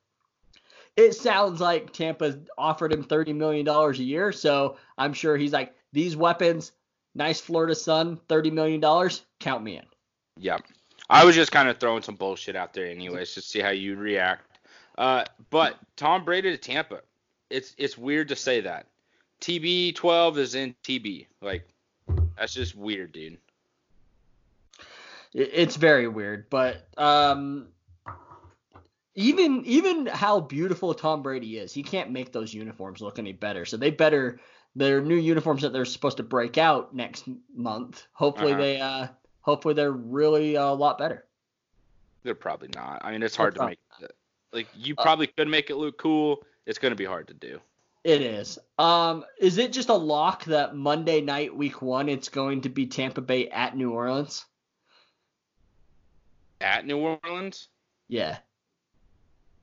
[0.96, 4.32] it sounds like Tampa offered him thirty million dollars a year.
[4.32, 6.72] So I'm sure he's like these weapons,
[7.14, 9.84] nice Florida sun, thirty million dollars, count me in.
[10.38, 10.58] Yeah.
[11.10, 13.96] I was just kind of throwing some bullshit out there anyways, to see how you
[13.96, 14.58] react.
[14.96, 17.00] Uh, but Tom Brady to Tampa,
[17.50, 18.86] it's it's weird to say that.
[19.40, 21.26] TB12 is in TB.
[21.42, 21.68] Like,
[22.38, 23.36] that's just weird, dude.
[25.34, 27.68] It- It's very weird, but um,
[29.14, 33.64] even even how beautiful Tom Brady is, he can't make those uniforms look any better.
[33.64, 34.40] So they better
[34.76, 38.06] their new uniforms that they're supposed to break out next month.
[38.12, 38.60] Hopefully Uh-huh.
[38.62, 39.06] they uh
[39.42, 41.26] hopefully they're really a lot better.
[42.24, 43.02] They're probably not.
[43.04, 44.10] I mean, it's hard to probably make.
[44.52, 46.42] Like, you Uh, probably could make it look cool.
[46.64, 47.60] It's going to be hard to do.
[48.04, 48.58] It is.
[48.78, 52.86] Um, is it just a lock that Monday night, week one, it's going to be
[52.86, 54.44] Tampa Bay at New Orleans?
[56.64, 57.68] At New Orleans,
[58.08, 58.38] Yeah.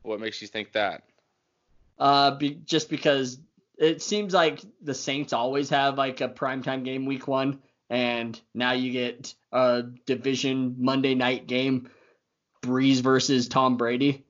[0.04, 1.02] what makes you think that?
[1.98, 3.40] Uh, be, just because
[3.78, 8.74] it seems like the Saints always have like a primetime game week one, and now
[8.74, 11.90] you get a division Monday night game,
[12.62, 14.24] Brees versus Tom Brady.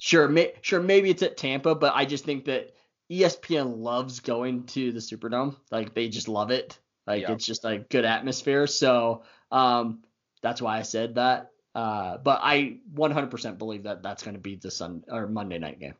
[0.00, 2.74] Sure, may, sure, maybe it's at Tampa, but I just think that
[3.10, 5.54] ESPN loves going to the Superdome.
[5.70, 6.78] Like they just love it.
[7.06, 7.30] Like yep.
[7.30, 8.66] it's just like good atmosphere.
[8.66, 10.02] So um,
[10.42, 11.52] that's why I said that.
[11.78, 15.78] Uh, but I 100% believe that that's going to be the Sun or Monday night
[15.78, 15.94] game.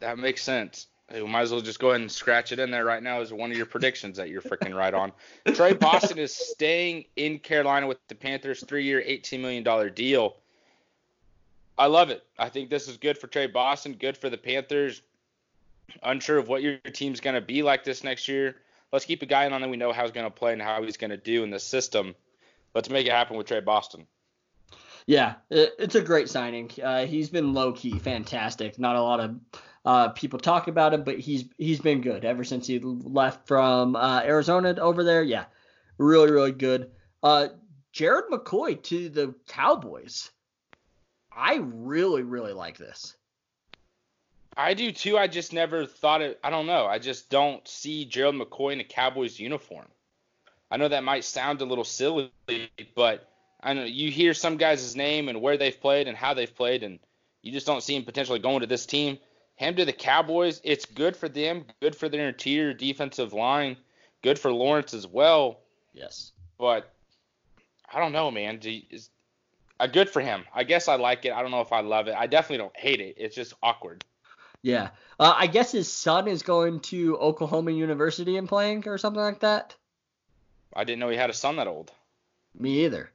[0.00, 0.88] That makes sense.
[1.14, 3.32] We might as well just go ahead and scratch it in there right now as
[3.32, 5.12] one of your predictions that you're freaking right on.
[5.54, 10.34] Tre Boston is staying in Carolina with the Panthers, three-year, $18 million deal.
[11.78, 12.24] I love it.
[12.36, 15.00] I think this is good for Tre Boston, good for the Panthers.
[16.02, 18.56] Unsure of what your team's going to be like this next year.
[18.92, 20.82] Let's keep a guy on that we know how he's going to play and how
[20.82, 22.16] he's going to do in the system.
[22.74, 24.08] Let's make it happen with Tre Boston.
[25.06, 26.70] Yeah, it's a great signing.
[26.82, 28.78] Uh, he's been low key, fantastic.
[28.78, 29.40] Not a lot of
[29.84, 33.96] uh, people talk about him, but he's he's been good ever since he left from
[33.96, 35.22] uh, Arizona over there.
[35.22, 35.44] Yeah,
[35.98, 36.90] really really good.
[37.22, 37.48] Uh,
[37.92, 40.30] Gerald McCoy to the Cowboys.
[41.34, 43.16] I really really like this.
[44.56, 45.16] I do too.
[45.16, 46.38] I just never thought it.
[46.44, 46.86] I don't know.
[46.86, 49.86] I just don't see Gerald McCoy in a Cowboys uniform.
[50.70, 52.30] I know that might sound a little silly,
[52.94, 53.29] but
[53.62, 56.82] I know you hear some guys' name and where they've played and how they've played,
[56.82, 56.98] and
[57.42, 59.18] you just don't see him potentially going to this team.
[59.56, 63.76] Him to the Cowboys, it's good for them, good for their interior defensive line,
[64.22, 65.60] good for Lawrence as well.
[65.92, 66.32] Yes.
[66.58, 66.90] But
[67.92, 68.60] I don't know, man.
[68.62, 69.10] You, is,
[69.78, 70.44] uh, good for him.
[70.54, 71.32] I guess I like it.
[71.32, 72.14] I don't know if I love it.
[72.16, 73.16] I definitely don't hate it.
[73.18, 74.04] It's just awkward.
[74.62, 74.90] Yeah.
[75.18, 79.40] Uh, I guess his son is going to Oklahoma University and playing or something like
[79.40, 79.74] that.
[80.74, 81.90] I didn't know he had a son that old.
[82.58, 83.10] Me either.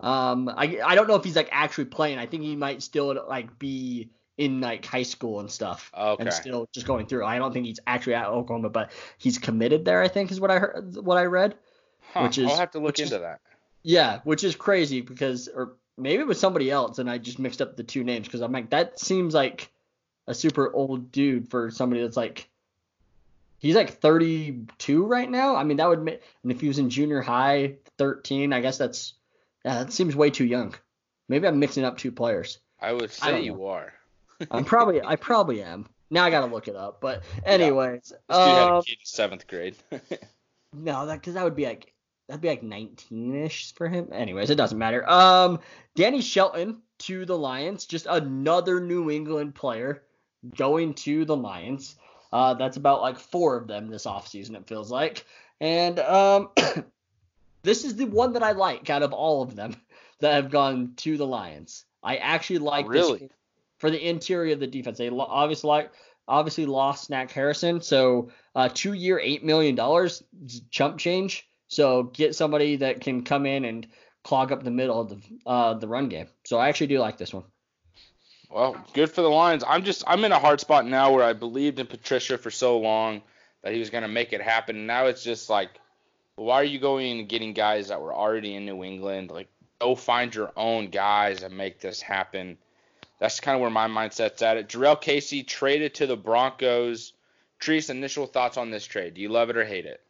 [0.00, 2.18] Um, I I don't know if he's like actually playing.
[2.18, 6.22] I think he might still like be in like high school and stuff, okay.
[6.22, 7.24] and still just going through.
[7.24, 10.02] I don't think he's actually at Oklahoma, but he's committed there.
[10.02, 11.54] I think is what I heard, what I read.
[12.14, 13.40] Huh, which is I'll have to look into is, that.
[13.82, 17.60] Yeah, which is crazy because, or maybe it was somebody else, and I just mixed
[17.60, 19.70] up the two names because I'm like that seems like
[20.26, 22.48] a super old dude for somebody that's like
[23.60, 25.54] he's like 32 right now.
[25.54, 28.78] I mean, that would make, and if he was in junior high, 13, I guess
[28.78, 29.14] that's,
[29.64, 30.74] yeah, that seems way too young.
[31.28, 32.58] Maybe I'm mixing up two players.
[32.80, 33.92] I would say I you are.
[34.50, 35.86] I'm probably, I probably am.
[36.10, 37.00] Now I gotta look it up.
[37.00, 38.36] But anyways, yeah.
[38.36, 39.76] um, had a kid in seventh grade.
[40.72, 41.92] no, that because that would be like
[42.26, 44.08] that'd be like 19ish for him.
[44.12, 45.08] Anyways, it doesn't matter.
[45.08, 45.60] Um,
[45.94, 50.02] Danny Shelton to the Lions, just another New England player
[50.56, 51.96] going to the Lions.
[52.32, 55.24] Uh, that's about like four of them this offseason, it feels like.
[55.60, 56.50] And um,
[57.62, 59.76] this is the one that I like out of all of them
[60.20, 61.84] that have gone to the Lions.
[62.02, 63.18] I actually like really?
[63.18, 63.28] this
[63.78, 64.98] for the interior of the defense.
[64.98, 65.92] They obviously like
[66.28, 70.22] obviously lost Snacks Harrison, so uh, two year eight million dollars
[70.70, 71.46] chump change.
[71.68, 73.86] So get somebody that can come in and
[74.24, 76.28] clog up the middle of the uh, the run game.
[76.44, 77.44] So I actually do like this one.
[78.50, 79.62] Well, good for the Lions.
[79.66, 82.78] I'm just I'm in a hard spot now where I believed in Patricia for so
[82.78, 83.22] long
[83.62, 84.86] that he was going to make it happen.
[84.86, 85.70] Now it's just like,
[86.40, 89.30] why are you going and getting guys that were already in New England?
[89.30, 92.56] Like, go find your own guys and make this happen.
[93.18, 94.56] That's kind of where my mindset's at.
[94.56, 94.68] It.
[94.68, 97.12] Jurrell Casey traded to the Broncos.
[97.60, 99.14] Treese, initial thoughts on this trade?
[99.14, 100.00] Do you love it or hate it?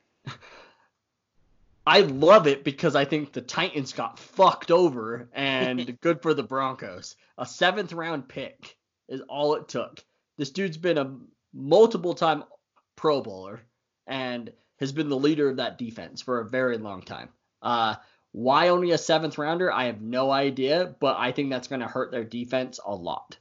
[1.84, 6.44] I love it because I think the Titans got fucked over and good for the
[6.44, 7.16] Broncos.
[7.38, 8.76] A seventh round pick
[9.08, 10.04] is all it took.
[10.36, 11.16] This dude's been a
[11.52, 12.44] multiple time
[12.94, 13.62] Pro Bowler
[14.06, 17.28] and has been the leader of that defense for a very long time.
[17.62, 17.94] Uh,
[18.32, 19.72] why only a seventh rounder?
[19.72, 23.36] I have no idea, but I think that's going to hurt their defense a lot.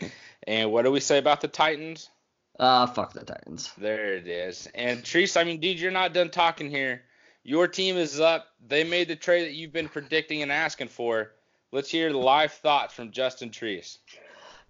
[0.46, 2.10] and what do we say about the Titans?
[2.58, 3.72] Uh, fuck the Titans.
[3.78, 4.68] There it is.
[4.74, 7.02] And Treese, I mean, dude, you're not done talking here.
[7.42, 8.48] Your team is up.
[8.66, 11.32] They made the trade that you've been predicting and asking for.
[11.72, 13.98] Let's hear the live thoughts from Justin Treese.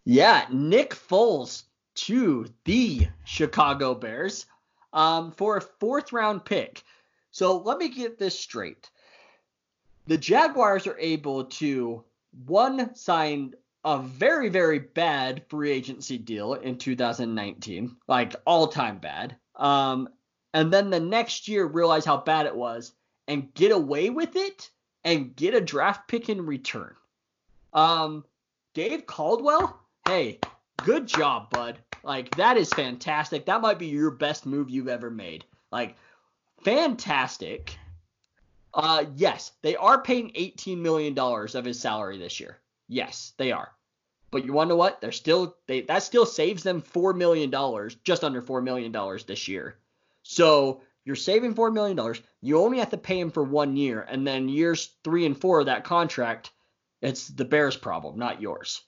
[0.05, 1.65] Yeah, Nick Foles
[1.97, 4.47] to the Chicago Bears
[4.93, 6.83] um, for a fourth round pick.
[7.31, 8.91] So let me get this straight.
[10.07, 12.05] The Jaguars are able to
[12.47, 19.37] one sign a very, very bad free agency deal in 2019, like all time bad.
[19.55, 20.09] Um,
[20.55, 22.93] and then the next year realize how bad it was
[23.29, 24.71] and get away with it
[25.05, 26.95] and get a draft pick in return.
[27.73, 28.25] Um,
[28.75, 30.41] Dave Caldwell, hey,
[30.83, 31.79] good job, bud.
[32.07, 33.47] Like that is fantastic.
[33.47, 35.45] That might be your best move you've ever made.
[35.73, 35.97] Like
[36.63, 37.77] fantastic.
[38.73, 42.59] Uh, yes, they are paying 18 million dollars of his salary this year.
[42.89, 43.73] Yes, they are.
[44.31, 45.01] But you know what?
[45.01, 49.25] They're still they that still saves them four million dollars, just under four million dollars
[49.25, 49.77] this year.
[50.23, 52.15] So You're saving $4 million.
[52.43, 54.03] You only have to pay him for one year.
[54.03, 56.51] And then years three and four of that contract,
[57.01, 58.83] it's the Bears' problem, not yours.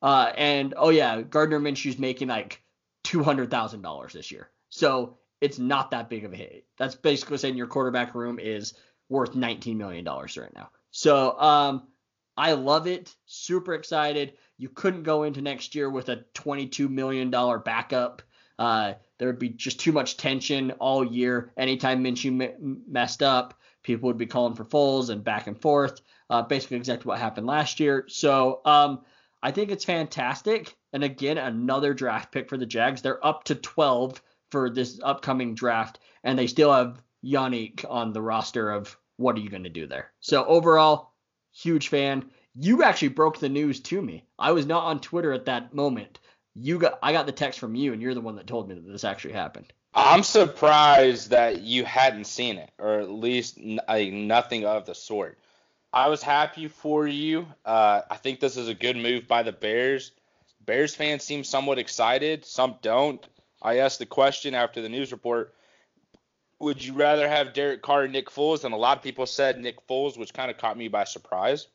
[0.00, 2.62] Uh, and oh, yeah, Gardner Minshew's making like
[3.04, 4.50] $200,000 this year.
[4.70, 6.66] So it's not that big of a hit.
[6.78, 8.74] That's basically saying your quarterback room is
[9.08, 10.70] worth $19 million right now.
[10.90, 11.88] So um,
[12.36, 13.14] I love it.
[13.26, 14.34] Super excited.
[14.58, 18.22] You couldn't go into next year with a $22 million backup.
[18.58, 21.52] Uh, there would be just too much tension all year.
[21.56, 26.00] Anytime Minshew m- messed up, people would be calling for Foles and back and forth.
[26.30, 28.04] Uh, basically, exactly what happened last year.
[28.08, 29.00] So um,
[29.42, 30.74] I think it's fantastic.
[30.94, 33.02] And again, another draft pick for the Jags.
[33.02, 34.22] They're up to 12
[34.52, 39.40] for this upcoming draft, and they still have Yannick on the roster of what are
[39.40, 40.12] you going to do there.
[40.20, 41.12] So overall,
[41.52, 42.30] huge fan.
[42.54, 44.24] You actually broke the news to me.
[44.38, 46.20] I was not on Twitter at that moment.
[46.54, 48.76] You got I got the text from you, and you're the one that told me
[48.76, 49.72] that this actually happened.
[49.94, 55.40] I'm surprised that you hadn't seen it, or at least nothing of the sort.
[55.92, 57.48] I was happy for you.
[57.64, 60.12] Uh, I think this is a good move by the Bears.
[60.64, 63.24] Bears fans seem somewhat excited, some don't.
[63.62, 65.54] I asked the question after the news report
[66.64, 68.64] would you rather have Derek Carr Nick Foles?
[68.64, 71.66] And a lot of people said Nick Foles, which kind of caught me by surprise.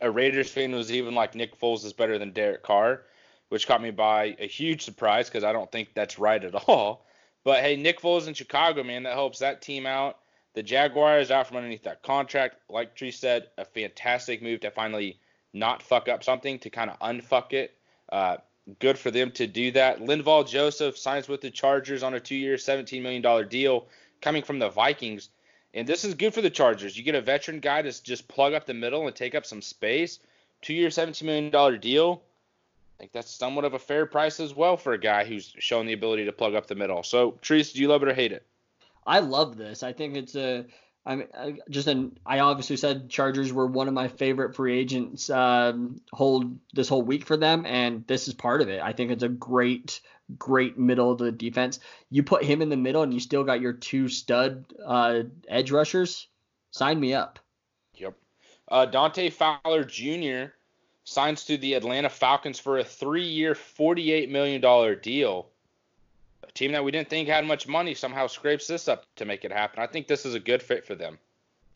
[0.00, 3.02] A Raiders fan was even like Nick Foles is better than Derek Carr,
[3.48, 7.06] which caught me by a huge surprise because I don't think that's right at all.
[7.44, 10.18] But hey, Nick Foles in Chicago, man, that helps that team out.
[10.54, 15.20] The Jaguars out from underneath that contract, like Tree said, a fantastic move to finally
[15.52, 17.77] not fuck up something to kind of unfuck it.
[18.08, 18.36] Uh,
[18.78, 20.00] good for them to do that.
[20.00, 23.86] Linval Joseph signs with the Chargers on a two-year, $17 million deal
[24.20, 25.28] coming from the Vikings.
[25.74, 26.96] And this is good for the Chargers.
[26.96, 29.62] You get a veteran guy to just plug up the middle and take up some
[29.62, 30.18] space.
[30.62, 32.22] Two year, $17 million deal.
[32.98, 35.86] I think that's somewhat of a fair price as well for a guy who's shown
[35.86, 37.04] the ability to plug up the middle.
[37.04, 38.44] So, Treese, do you love it or hate it?
[39.06, 39.82] I love this.
[39.82, 40.66] I think it's a.
[41.08, 42.18] I mean, just an.
[42.26, 45.30] I obviously said Chargers were one of my favorite free agents.
[45.30, 48.82] Um, hold this whole week for them, and this is part of it.
[48.82, 50.02] I think it's a great
[50.36, 51.80] great middle of the defense.
[52.10, 55.70] You put him in the middle and you still got your two stud uh, edge
[55.70, 56.28] rushers.
[56.70, 57.38] Sign me up.
[57.94, 58.14] Yep.
[58.70, 60.52] Uh, Dante Fowler Jr.
[61.04, 65.48] signs to the Atlanta Falcons for a three-year, $48 million deal.
[66.58, 69.52] Team that we didn't think had much money somehow scrapes this up to make it
[69.52, 69.82] happen.
[69.82, 71.18] I think this is a good fit for them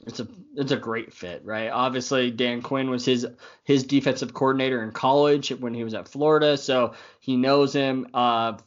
[0.07, 0.27] it's a
[0.57, 1.69] it's a great fit, right?
[1.71, 3.27] Obviously, Dan Quinn was his
[3.65, 8.09] his defensive coordinator in college when he was at Florida, so he knows him.
[8.13, 8.59] Uh,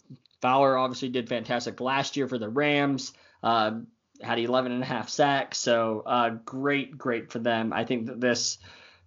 [0.41, 3.13] Fowler obviously did fantastic last year for the Rams.
[3.43, 3.79] Uh,
[4.21, 7.73] had 11 and a half sacks, so uh, great, great for them.
[7.73, 8.57] I think that this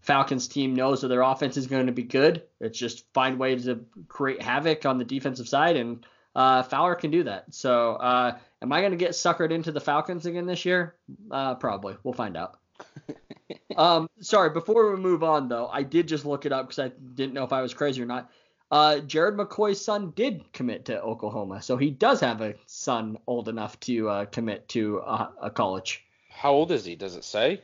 [0.02, 2.42] Falcons team knows that their offense is going to be good.
[2.60, 6.04] It's just find ways to create havoc on the defensive side, and
[6.38, 7.52] uh, Fowler can do that.
[7.54, 10.96] So uh, Am I going to get suckered into the Falcons again this year?
[11.30, 11.96] Uh, probably.
[12.02, 12.58] We'll find out.
[13.76, 16.88] um, sorry, before we move on, though, I did just look it up because I
[17.14, 18.30] didn't know if I was crazy or not.
[18.70, 23.48] Uh, Gerald McCoy's son did commit to Oklahoma, so he does have a son old
[23.48, 26.04] enough to uh, commit to a, a, college.
[26.28, 26.94] How old is he?
[26.94, 27.62] Does it say?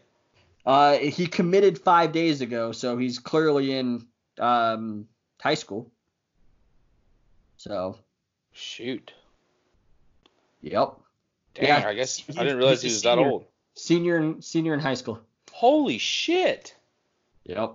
[0.64, 4.07] Uh, he committed five days ago, so he's clearly in
[4.39, 5.07] um,
[5.43, 5.91] high school.
[7.59, 7.99] So.
[8.55, 9.13] Shoot.
[10.63, 10.95] Yep.
[11.55, 13.45] Damn, yeah, I guess I didn't realize he was senior, that old.
[13.75, 15.21] Senior in senior in high school.
[15.53, 16.75] Holy shit.
[17.45, 17.75] Yep.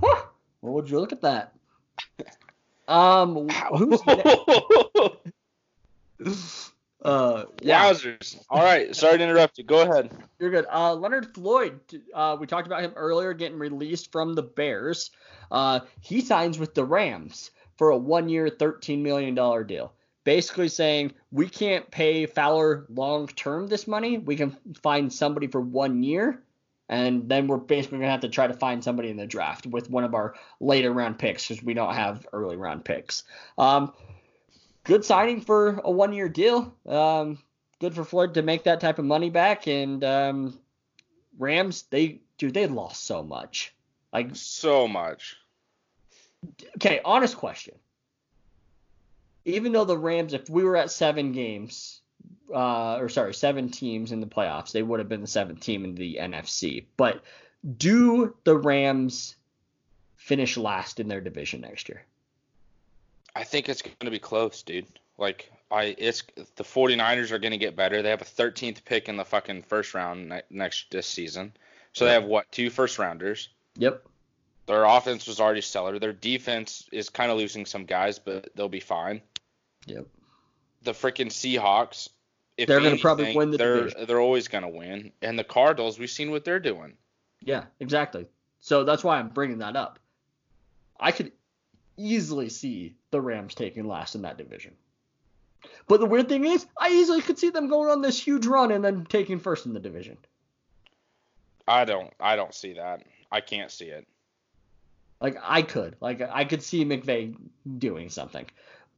[0.00, 1.52] Well, would you look at that?
[2.88, 4.00] Um, who's
[7.02, 7.92] Uh, yeah.
[7.92, 8.36] Wowzers.
[8.50, 8.96] All right.
[8.96, 9.64] Sorry to interrupt you.
[9.64, 10.10] Go ahead.
[10.40, 10.66] You're good.
[10.72, 11.78] Uh, Leonard Floyd.
[12.12, 15.12] Uh, we talked about him earlier, getting released from the Bears.
[15.48, 19.92] Uh, he signs with the Rams for a one-year, thirteen million dollar deal
[20.26, 24.18] basically saying we can't pay Fowler long term this money.
[24.18, 26.42] We can find somebody for one year,
[26.88, 29.88] and then we're basically gonna have to try to find somebody in the draft with
[29.88, 33.22] one of our later round picks because we don't have early round picks.
[33.56, 33.94] Um,
[34.84, 36.74] good signing for a one year deal.
[36.86, 37.38] Um,
[37.80, 39.68] good for Floyd to make that type of money back.
[39.68, 40.58] And um,
[41.38, 43.72] Rams, they dude, they lost so much.
[44.12, 45.36] Like so much.
[46.76, 47.74] Okay, honest question
[49.46, 52.00] even though the Rams, if we were at seven games,
[52.52, 55.84] uh, or sorry, seven teams in the playoffs, they would have been the seventh team
[55.84, 56.84] in the NFC.
[56.96, 57.22] But
[57.78, 59.36] do the Rams
[60.16, 62.04] finish last in their division next year?
[63.36, 64.86] I think it's going to be close, dude.
[65.16, 66.24] Like I, it's
[66.56, 68.02] the 49ers are going to get better.
[68.02, 71.52] They have a 13th pick in the fucking first round ne- next this season.
[71.92, 73.48] So they have what two first rounders?
[73.76, 74.04] Yep.
[74.66, 75.98] Their offense was already stellar.
[75.98, 79.22] Their defense is kind of losing some guys, but they'll be fine.
[79.86, 80.06] Yep.
[80.82, 82.08] The freaking Seahawks
[82.56, 84.06] if they're going to probably win the they're, division.
[84.06, 85.12] They're always going to win.
[85.22, 86.94] And the Cardinals, we've seen what they're doing.
[87.40, 88.26] Yeah, exactly.
[88.60, 89.98] So that's why I'm bringing that up.
[90.98, 91.32] I could
[91.96, 94.72] easily see the Rams taking last in that division.
[95.88, 98.70] But the weird thing is, I easily could see them going on this huge run
[98.72, 100.16] and then taking first in the division.
[101.68, 103.02] I don't I don't see that.
[103.30, 104.06] I can't see it.
[105.20, 105.96] Like I could.
[106.00, 107.34] Like I could see McVay
[107.78, 108.46] doing something.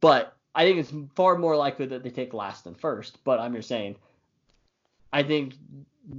[0.01, 3.23] But I think it's far more likely that they take last than first.
[3.23, 3.95] But I'm just saying
[5.11, 5.55] I think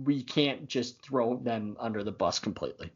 [0.04, 2.90] we can't just throw them under the bus completely.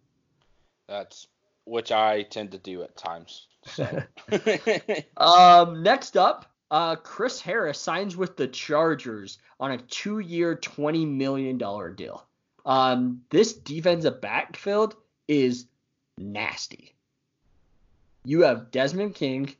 [0.88, 1.26] That's
[1.64, 3.46] which I tend to do at times.
[3.66, 4.02] So.
[5.16, 11.58] um, next up, uh, Chris Harris signs with the Chargers on a two-year, twenty million
[11.58, 12.26] dollar deal.
[12.66, 14.96] Um, this defensive backfield
[15.28, 15.66] is
[16.18, 16.93] nasty.
[18.24, 19.54] You have Desmond King,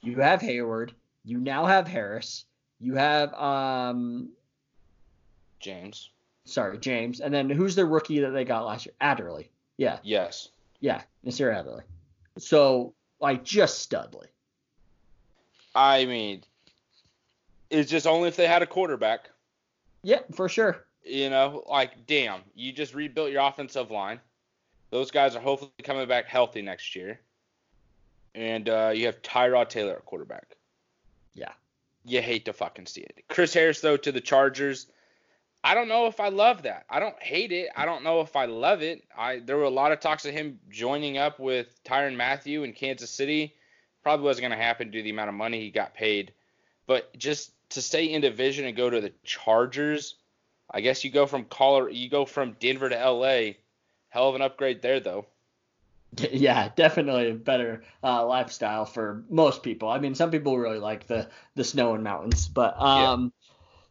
[0.00, 0.92] you have Hayward,
[1.24, 2.46] you now have Harris,
[2.80, 4.30] you have um
[5.60, 6.10] James.
[6.44, 8.94] Sorry, James, and then who's the rookie that they got last year?
[9.00, 9.48] Adderley.
[9.76, 9.98] Yeah.
[10.02, 10.48] Yes.
[10.80, 11.54] Yeah, Mr.
[11.54, 11.84] Adderley.
[12.38, 14.26] So like just studly.
[15.74, 16.42] I mean,
[17.70, 19.30] it's just only if they had a quarterback.
[20.02, 20.84] Yeah, for sure.
[21.04, 24.20] You know, like damn, you just rebuilt your offensive line.
[24.90, 27.20] Those guys are hopefully coming back healthy next year.
[28.34, 30.56] And uh, you have Tyrod Taylor at quarterback.
[31.34, 31.52] Yeah.
[32.04, 33.24] You hate to fucking see it.
[33.28, 34.86] Chris Harris though to the Chargers.
[35.64, 36.86] I don't know if I love that.
[36.90, 37.68] I don't hate it.
[37.76, 39.04] I don't know if I love it.
[39.16, 42.72] I there were a lot of talks of him joining up with Tyrann Mathieu in
[42.72, 43.54] Kansas City.
[44.02, 46.32] Probably wasn't going to happen due to the amount of money he got paid.
[46.86, 50.16] But just to stay in division and go to the Chargers,
[50.68, 53.52] I guess you go from Colorado, you go from Denver to LA.
[54.08, 55.26] Hell of an upgrade there though.
[56.32, 59.88] Yeah, definitely a better uh, lifestyle for most people.
[59.88, 63.28] I mean, some people really like the the snow and mountains, but um, yeah.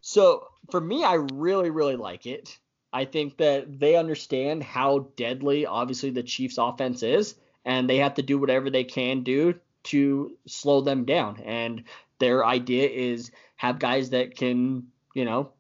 [0.02, 2.58] so for me, I really really like it.
[2.94, 8.16] I think that they understand how deadly, obviously, the Chiefs' offense is, and they have
[8.16, 11.40] to do whatever they can do to slow them down.
[11.44, 11.86] And
[12.20, 15.52] their idea is have guys that can, you know,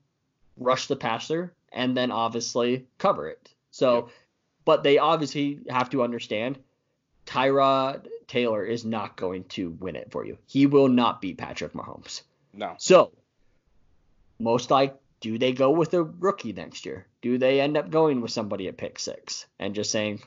[0.57, 3.49] rush the passer and then obviously cover it.
[3.71, 4.09] So.
[4.71, 6.57] But they obviously have to understand
[7.25, 10.37] Tyrod Taylor is not going to win it for you.
[10.45, 12.21] He will not beat Patrick Mahomes.
[12.53, 12.75] No.
[12.77, 13.11] So,
[14.39, 17.05] most like, do they go with a rookie next year?
[17.21, 20.21] Do they end up going with somebody at pick six and just saying,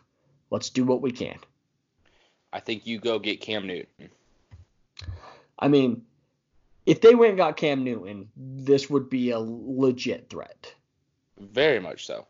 [0.50, 1.38] let's do what we can?
[2.52, 4.10] I think you go get Cam Newton.
[5.58, 6.02] I mean,
[6.84, 10.74] if they went and got Cam Newton, this would be a legit threat.
[11.40, 12.26] Very much so.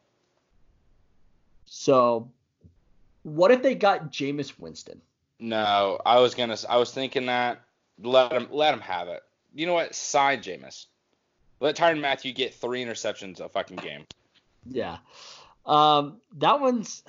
[1.76, 2.30] So,
[3.24, 5.00] what if they got Jameis Winston?
[5.40, 6.56] No, I was gonna.
[6.68, 7.62] I was thinking that
[8.00, 9.24] let him let him have it.
[9.52, 9.92] You know what?
[9.92, 10.86] Sign Jameis.
[11.58, 14.06] Let Tyrann Mathieu get three interceptions a fucking game.
[14.70, 14.98] Yeah.
[15.66, 17.02] Um, that one's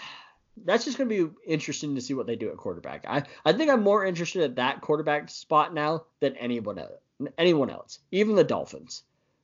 [0.66, 3.06] that's just gonna be interesting to see what they do at quarterback.
[3.08, 6.98] I I think I'm more interested at that quarterback spot now than anyone else,
[7.38, 9.04] anyone else, even the Dolphins,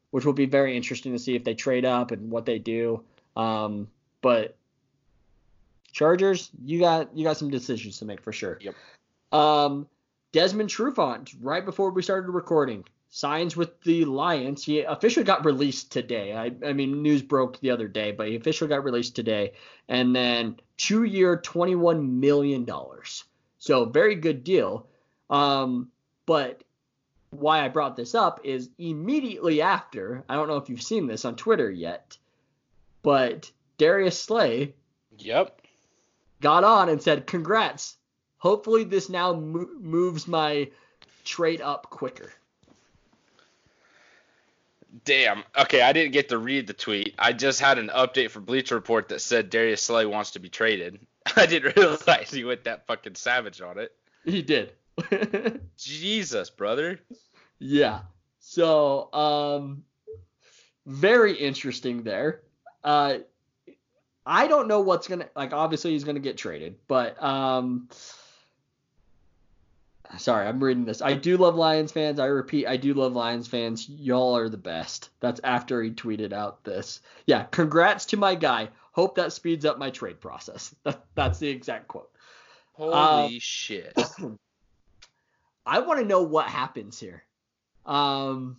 [0.10, 3.04] which will be very interesting to see if they trade up and what they do.
[3.36, 3.88] Um,
[4.24, 4.56] but
[5.92, 8.58] Chargers, you got you got some decisions to make for sure.
[8.62, 8.76] Yep.
[9.32, 9.88] Um,
[10.32, 14.64] Desmond Trufant, right before we started recording, signs with the Lions.
[14.64, 16.34] He officially got released today.
[16.34, 19.54] I, I mean, news broke the other day, but he officially got released today.
[19.90, 22.66] And then two year, $21 million.
[23.60, 24.88] So, very good deal.
[25.30, 25.90] Um,
[26.26, 26.64] but
[27.32, 31.26] why I brought this up is immediately after, I don't know if you've seen this
[31.26, 32.18] on Twitter yet,
[33.02, 34.74] but Darius Slay.
[35.18, 35.61] Yep
[36.42, 37.96] got on and said, "Congrats.
[38.38, 40.70] Hopefully this now mo- moves my
[41.24, 42.34] trade up quicker."
[45.06, 45.44] Damn.
[45.58, 47.16] Okay, I didn't get to read the tweet.
[47.18, 50.50] I just had an update from Bleacher Report that said Darius Slay wants to be
[50.50, 51.00] traded.
[51.36, 53.94] I didn't realize he went that fucking savage on it.
[54.26, 54.74] He did.
[55.78, 57.00] Jesus, brother.
[57.60, 58.02] Yeah.
[58.40, 59.84] So, um,
[60.86, 62.42] very interesting there.
[62.84, 63.20] Uh,
[64.26, 65.54] I don't know what's gonna like.
[65.54, 67.90] Obviously, he's gonna get traded, but um,
[70.18, 71.02] sorry, I'm reading this.
[71.02, 72.20] I do love Lions fans.
[72.20, 73.88] I repeat, I do love Lions fans.
[73.90, 75.10] Y'all are the best.
[75.20, 77.02] That's after he tweeted out this.
[77.26, 78.70] Yeah, congrats to my guy.
[78.92, 80.76] Hope that speeds up my trade process.
[81.16, 82.12] that's the exact quote.
[82.74, 83.94] Holy um, shit.
[85.66, 87.24] I want to know what happens here.
[87.86, 88.58] Um,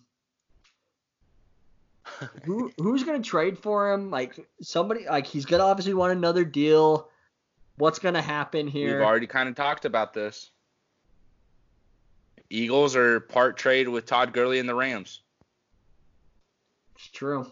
[2.44, 4.10] who who's gonna trade for him?
[4.10, 7.08] Like somebody like he's gonna obviously want another deal.
[7.76, 8.98] What's gonna happen here?
[8.98, 10.50] We've already kind of talked about this.
[12.50, 15.20] Eagles are part trade with Todd Gurley and the Rams.
[16.96, 17.50] It's true.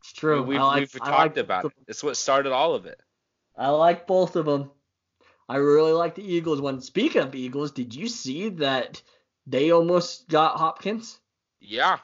[0.00, 0.42] It's true.
[0.42, 1.72] We've, like, we've talked like about it.
[1.86, 3.00] It's what started all of it.
[3.56, 4.70] I like both of them.
[5.48, 6.80] I really like the Eagles one.
[6.80, 9.00] Speaking of Eagles, did you see that
[9.46, 11.20] they almost got Hopkins?
[11.60, 11.98] Yeah.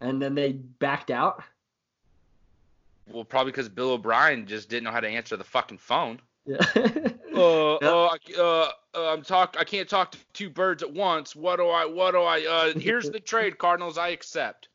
[0.00, 1.42] And then they backed out?
[3.08, 6.20] Well, probably because Bill O'Brien just didn't know how to answer the fucking phone.
[6.44, 6.58] Yeah.
[7.34, 9.56] uh, uh, uh, uh, I'm talk.
[9.58, 11.36] I can't talk to two birds at once.
[11.36, 11.84] What do I?
[11.86, 12.44] What do I?
[12.44, 13.98] Uh, here's the trade, Cardinals.
[13.98, 14.68] I accept.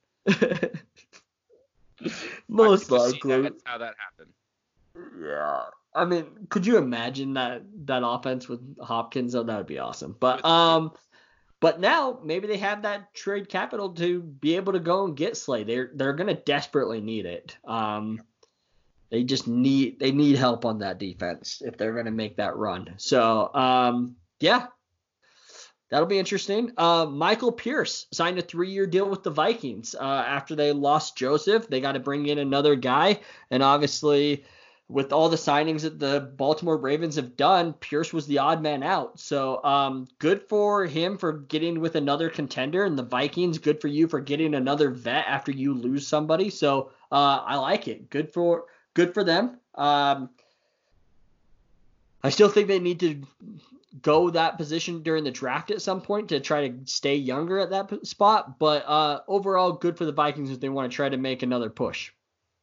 [2.47, 3.41] Most likely.
[3.41, 4.33] That's how that happened.
[5.21, 5.63] Yeah.
[5.93, 9.35] I mean, could you imagine that that offense with Hopkins?
[9.35, 10.15] Oh, that would be awesome.
[10.19, 10.93] But um,
[11.61, 15.37] but now maybe they have that trade capital to be able to go and get
[15.37, 15.63] Slay.
[15.63, 17.55] They're they're gonna desperately need it.
[17.63, 18.21] Um,
[19.11, 22.95] they just need they need help on that defense if they're gonna make that run.
[22.97, 24.67] So um, yeah,
[25.91, 26.71] that'll be interesting.
[26.77, 31.67] Uh, Michael Pierce signed a three-year deal with the Vikings uh, after they lost Joseph.
[31.67, 33.19] They got to bring in another guy,
[33.51, 34.45] and obviously
[34.91, 38.83] with all the signings that the Baltimore Ravens have done, Pierce was the odd man
[38.83, 39.19] out.
[39.19, 43.57] So um, good for him for getting with another contender, and the Vikings.
[43.57, 46.49] Good for you for getting another vet after you lose somebody.
[46.49, 48.09] So uh, I like it.
[48.09, 49.57] Good for good for them.
[49.75, 50.29] Um,
[52.21, 53.21] I still think they need to
[54.01, 57.69] go that position during the draft at some point to try to stay younger at
[57.69, 58.59] that spot.
[58.59, 61.69] But uh, overall, good for the Vikings if they want to try to make another
[61.69, 62.11] push.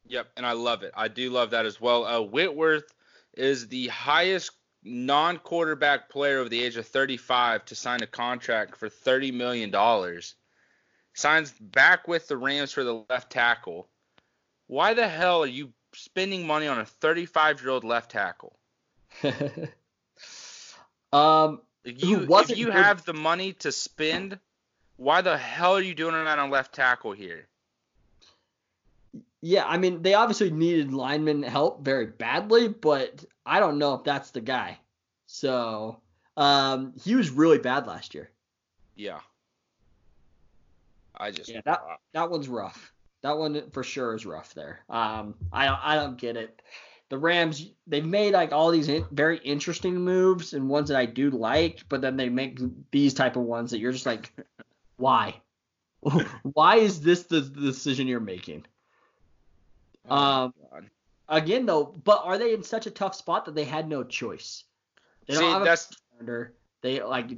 [0.09, 0.91] Yep, and I love it.
[0.95, 2.03] I do love that as well.
[2.05, 2.91] Uh, Whitworth
[3.35, 4.51] is the highest
[4.83, 10.35] non-quarterback player over the age of 35 to sign a contract for 30 million dollars.
[11.13, 13.87] Signs back with the Rams for the left tackle.
[14.67, 18.57] Why the hell are you spending money on a 35-year-old left tackle?
[21.11, 22.73] um, you if you good.
[22.73, 24.39] have the money to spend,
[24.97, 27.48] why the hell are you doing that on left tackle here?
[29.41, 34.03] Yeah, I mean, they obviously needed lineman help very badly, but I don't know if
[34.03, 34.79] that's the guy.
[35.27, 36.01] So,
[36.35, 38.29] um, he was really bad last year.
[38.95, 39.19] Yeah.
[41.19, 41.81] I just yeah that
[42.13, 42.93] that one's rough.
[43.21, 44.79] That one for sure is rough there.
[44.89, 46.61] Um, I I don't get it.
[47.09, 51.05] The Rams they've made like all these in, very interesting moves and ones that I
[51.05, 52.59] do like, but then they make
[52.91, 54.31] these type of ones that you're just like,
[54.97, 55.41] why?
[56.53, 58.65] why is this the, the decision you're making?
[60.09, 60.53] Oh, um,
[61.27, 64.63] again though, but are they in such a tough spot that they had no choice?
[65.27, 65.95] They don't See, have that's
[66.27, 66.47] a
[66.81, 67.29] They like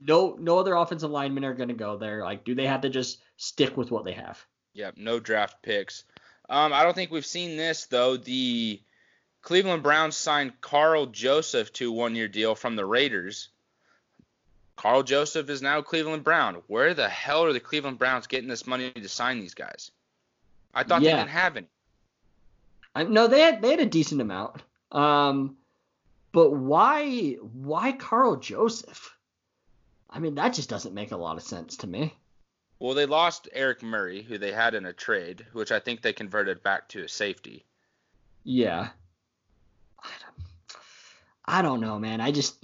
[0.00, 2.22] no no other offensive linemen are gonna go there.
[2.22, 4.44] Like, do they have to just stick with what they have?
[4.74, 6.04] Yep, no draft picks.
[6.48, 8.16] Um, I don't think we've seen this though.
[8.16, 8.80] The
[9.42, 13.48] Cleveland Browns signed Karl Joseph to a one-year deal from the Raiders.
[14.76, 16.62] Karl Joseph is now Cleveland Brown.
[16.66, 19.90] Where the hell are the Cleveland Browns getting this money to sign these guys?
[20.74, 21.10] I thought yeah.
[21.10, 21.66] they didn't have any.
[22.94, 24.62] I, no, they had they had a decent amount.
[24.90, 25.56] Um,
[26.32, 29.16] but why why Karl Joseph?
[30.10, 32.14] I mean, that just doesn't make a lot of sense to me.
[32.78, 36.12] Well, they lost Eric Murray, who they had in a trade, which I think they
[36.12, 37.64] converted back to a safety.
[38.44, 38.88] Yeah.
[40.02, 40.46] I don't,
[41.44, 42.20] I don't know, man.
[42.20, 42.62] I just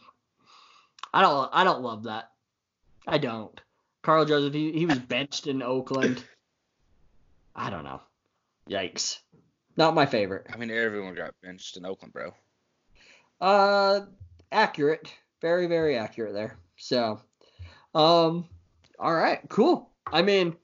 [1.15, 2.33] I don't I don't love that.
[3.07, 3.59] I don't.
[4.03, 6.23] Karl Joseph, he, he was benched in Oakland.
[7.57, 8.01] I don't know.
[8.69, 9.19] Yikes.
[9.79, 10.45] Not my favorite.
[10.53, 12.35] I mean, everyone got benched in Oakland, bro.
[13.41, 14.01] Uh,
[14.51, 15.09] accurate.
[15.41, 16.59] Very, very accurate there.
[16.77, 17.21] So,
[17.95, 18.45] um,
[18.99, 19.89] all right, cool.
[20.05, 20.57] I mean,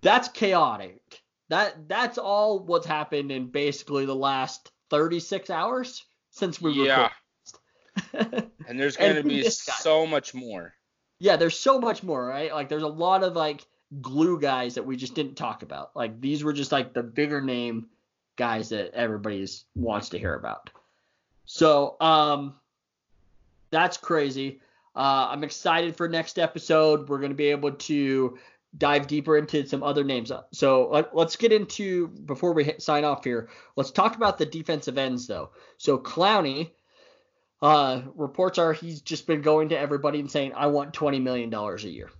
[0.00, 1.00] that's chaotic.
[1.48, 6.86] That that's all what's happened in basically the last 36 hours since we were.
[6.86, 7.10] yeah.
[8.12, 10.72] and there's going to be so much more.
[11.18, 12.54] Yeah, there's so much more, right?
[12.54, 13.66] Like there's a lot of like
[14.00, 15.96] glue guys that we just didn't talk about.
[15.96, 17.88] Like these were just like the bigger name
[18.36, 20.70] guys that everybody wants to hear about.
[21.46, 22.54] So um,
[23.70, 24.60] that's crazy.
[24.94, 27.08] Uh, I'm excited for next episode.
[27.08, 28.38] We're going to be able to
[28.76, 30.32] dive deeper into some other names.
[30.52, 33.48] So let, us get into before we hit, sign off here.
[33.76, 35.50] Let's talk about the defensive ends though.
[35.78, 36.70] So Clowney,
[37.62, 41.48] uh, reports are he's just been going to everybody and saying I want 20 million
[41.48, 42.10] dollars a year,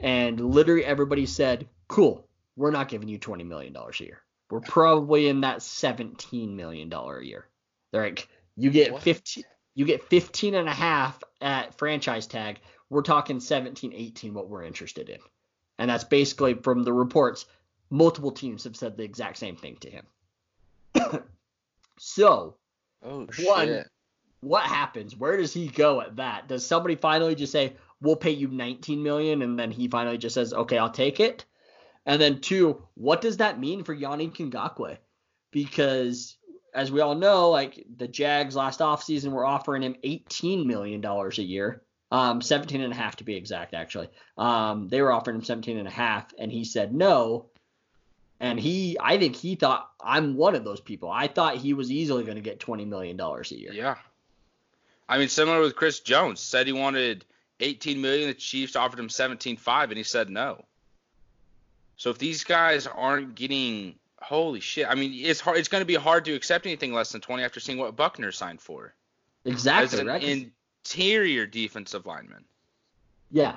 [0.00, 4.22] and literally everybody said, "Cool, we're not giving you 20 million dollars a year."
[4.52, 7.46] We're probably in that 17 million dollar a year.
[7.90, 9.00] They're like, you get what?
[9.00, 9.44] 15,
[9.74, 12.60] you get 15 and a half at franchise tag.
[12.90, 15.20] We're talking 17, 18, what we're interested in.
[15.78, 17.46] And that's basically from the reports.
[17.88, 20.04] Multiple teams have said the exact same thing to him.
[21.98, 22.56] so,
[23.02, 23.86] oh, one,
[24.42, 25.16] what happens?
[25.16, 26.48] Where does he go at that?
[26.48, 30.34] Does somebody finally just say, "We'll pay you 19 million," and then he finally just
[30.34, 31.46] says, "Okay, I'll take it,"
[32.06, 34.98] And then two, what does that mean for Yannick Ngakoue?
[35.50, 36.36] Because
[36.74, 41.42] as we all know, like the Jags last offseason were offering him $18 million a
[41.42, 41.82] year.
[42.10, 44.08] Um, 17 and a half to be exact, actually.
[44.36, 47.46] Um, they were offering him 17 and a half, and he said no.
[48.38, 51.10] And he, I think he thought I'm one of those people.
[51.10, 53.72] I thought he was easily going to get 20 million dollars a year.
[53.72, 53.96] Yeah.
[55.08, 57.24] I mean, similar with Chris Jones, said he wanted
[57.60, 58.28] 18 million.
[58.28, 60.64] The Chiefs offered him 17.5, and he said no.
[62.02, 65.56] So if these guys aren't getting holy shit, I mean, it's hard.
[65.58, 68.32] It's going to be hard to accept anything less than 20 after seeing what Buckner
[68.32, 68.92] signed for.
[69.44, 69.84] Exactly.
[69.84, 70.50] As an right?
[70.84, 72.44] interior defensive lineman.
[73.30, 73.54] Yeah.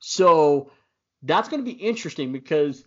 [0.00, 0.70] So
[1.22, 2.82] that's going to be interesting because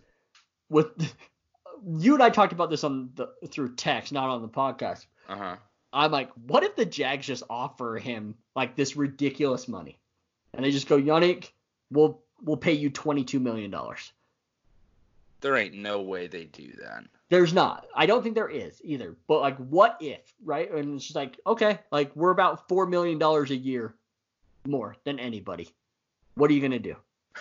[0.70, 0.88] with
[1.86, 5.06] you and I talked about this on the through text, not on the podcast.
[5.28, 5.56] Uh huh.
[5.92, 10.00] I'm like, what if the Jags just offer him like this ridiculous money,
[10.52, 11.50] and they just go, Yannick,
[11.92, 14.12] we'll we'll pay you 22 million dollars.
[15.40, 17.04] There ain't no way they do that.
[17.28, 17.86] There's not.
[17.94, 19.16] I don't think there is either.
[19.26, 20.70] But like, what if, right?
[20.70, 23.94] And it's just like, okay, like we're about four million dollars a year
[24.66, 25.70] more than anybody.
[26.34, 26.96] What are you gonna do?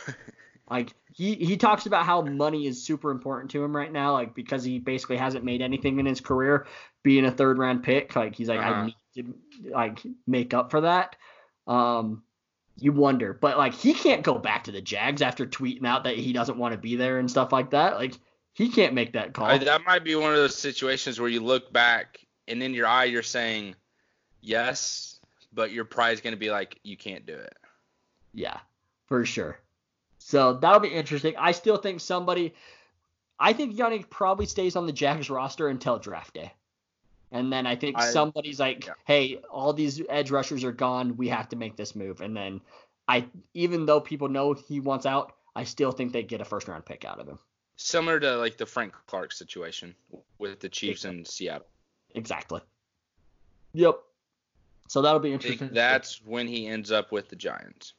[0.69, 4.33] like he he talks about how money is super important to him right now, like
[4.33, 6.67] because he basically hasn't made anything in his career,
[7.03, 8.15] being a third round pick.
[8.15, 8.73] Like he's like, Uh-huh.
[8.73, 9.33] I need to
[9.71, 11.15] like make up for that.
[11.67, 12.23] Um,
[12.77, 16.17] you wonder, but like he can't go back to the Jags after tweeting out that
[16.17, 17.95] he doesn't want to be there and stuff like that.
[17.95, 18.15] Like
[18.53, 19.47] he can't make that call.
[19.47, 22.87] I, that might be one of those situations where you look back and in your
[22.87, 23.75] eye you're saying
[24.41, 25.19] yes,
[25.53, 27.55] but your pride's going to be like you can't do it.
[28.33, 28.59] Yeah,
[29.07, 29.59] for sure.
[30.17, 31.35] So that'll be interesting.
[31.37, 32.53] I still think somebody.
[33.39, 36.53] I think Yannick probably stays on the Jags roster until draft day.
[37.31, 38.93] And then I think I- somebody's like, yeah.
[39.05, 41.17] "Hey, all these edge rushers are gone.
[41.17, 42.61] We have to make this move." And then
[43.07, 46.67] I, even though people know he wants out, I still think they get a first
[46.67, 47.39] round pick out of him.
[47.77, 49.95] Similar to like the Frank Clark situation
[50.37, 51.67] with the Chiefs in Seattle.
[52.13, 52.61] Exactly.
[53.73, 53.99] Yep.
[54.87, 55.69] So that'll be interesting.
[55.73, 57.93] that's when he ends up with the Giants.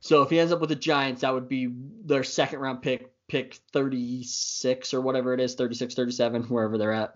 [0.00, 1.68] So if he ends up with the Giants, that would be
[2.04, 7.14] their second round pick, pick 36 or whatever it is, 36, 37, wherever they're at.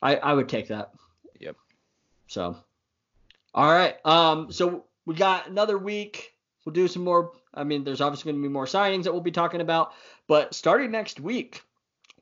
[0.00, 0.92] I, I would take that.
[1.38, 1.56] Yep.
[2.28, 2.56] So,
[3.54, 3.94] all right.
[4.06, 6.34] Um, so we got another week.
[6.64, 7.32] We'll do some more.
[7.52, 9.92] I mean, there's obviously going to be more signings that we'll be talking about,
[10.26, 11.62] but starting next week,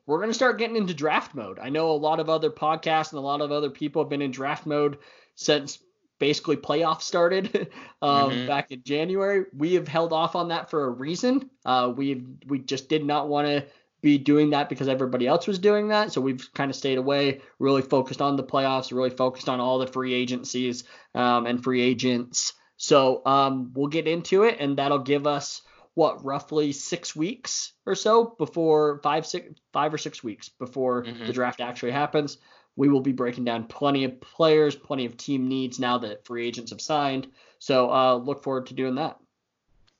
[0.05, 1.59] we're going to start getting into draft mode.
[1.59, 4.21] I know a lot of other podcasts and a lot of other people have been
[4.21, 4.97] in draft mode
[5.35, 5.79] since
[6.19, 7.69] basically playoffs started
[8.01, 8.47] um, Mhm.
[8.47, 9.45] back in January.
[9.55, 11.49] We have held off on that for a reason.
[11.65, 13.65] Uh, we we just did not want to
[14.01, 16.11] be doing that because everybody else was doing that.
[16.13, 19.77] So we've kind of stayed away, really focused on the playoffs, really focused on all
[19.79, 22.53] the free agencies um, and free agents.
[22.77, 25.61] So um, we'll get into it, and that'll give us
[25.95, 31.27] what roughly six weeks or so before five six five or six weeks before Mhm.
[31.27, 32.37] the draft actually happens.
[32.79, 36.47] We will be breaking down plenty of players, plenty of team needs now that free
[36.47, 37.27] agents have signed.
[37.59, 39.17] So uh, look forward to doing that.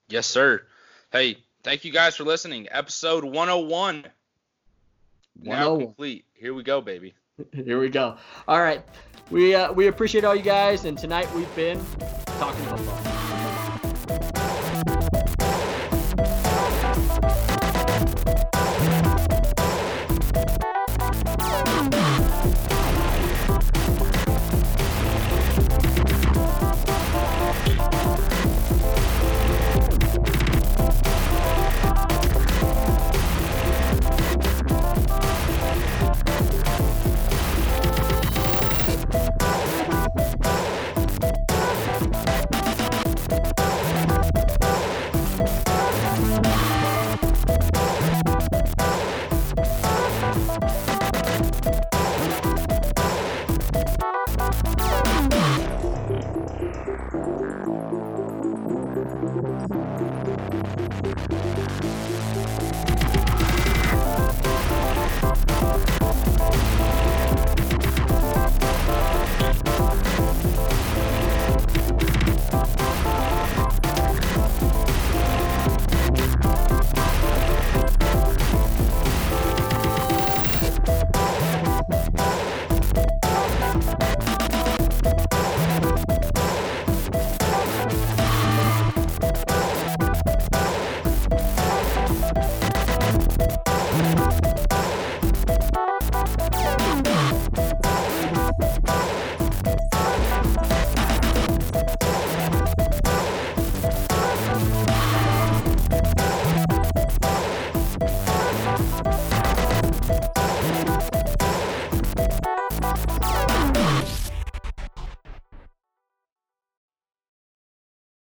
[0.07, 0.61] Yes, sir.
[1.11, 2.69] Hey, thank you guys for listening.
[2.71, 4.05] Episode 101
[5.41, 5.79] now 101.
[5.87, 6.25] complete.
[6.33, 7.15] Here we go, baby.
[7.51, 8.15] Here we go.
[8.47, 8.81] All right.
[9.29, 11.85] We uh, we appreciate all you guys, and tonight we've been
[12.39, 13.18] talking football.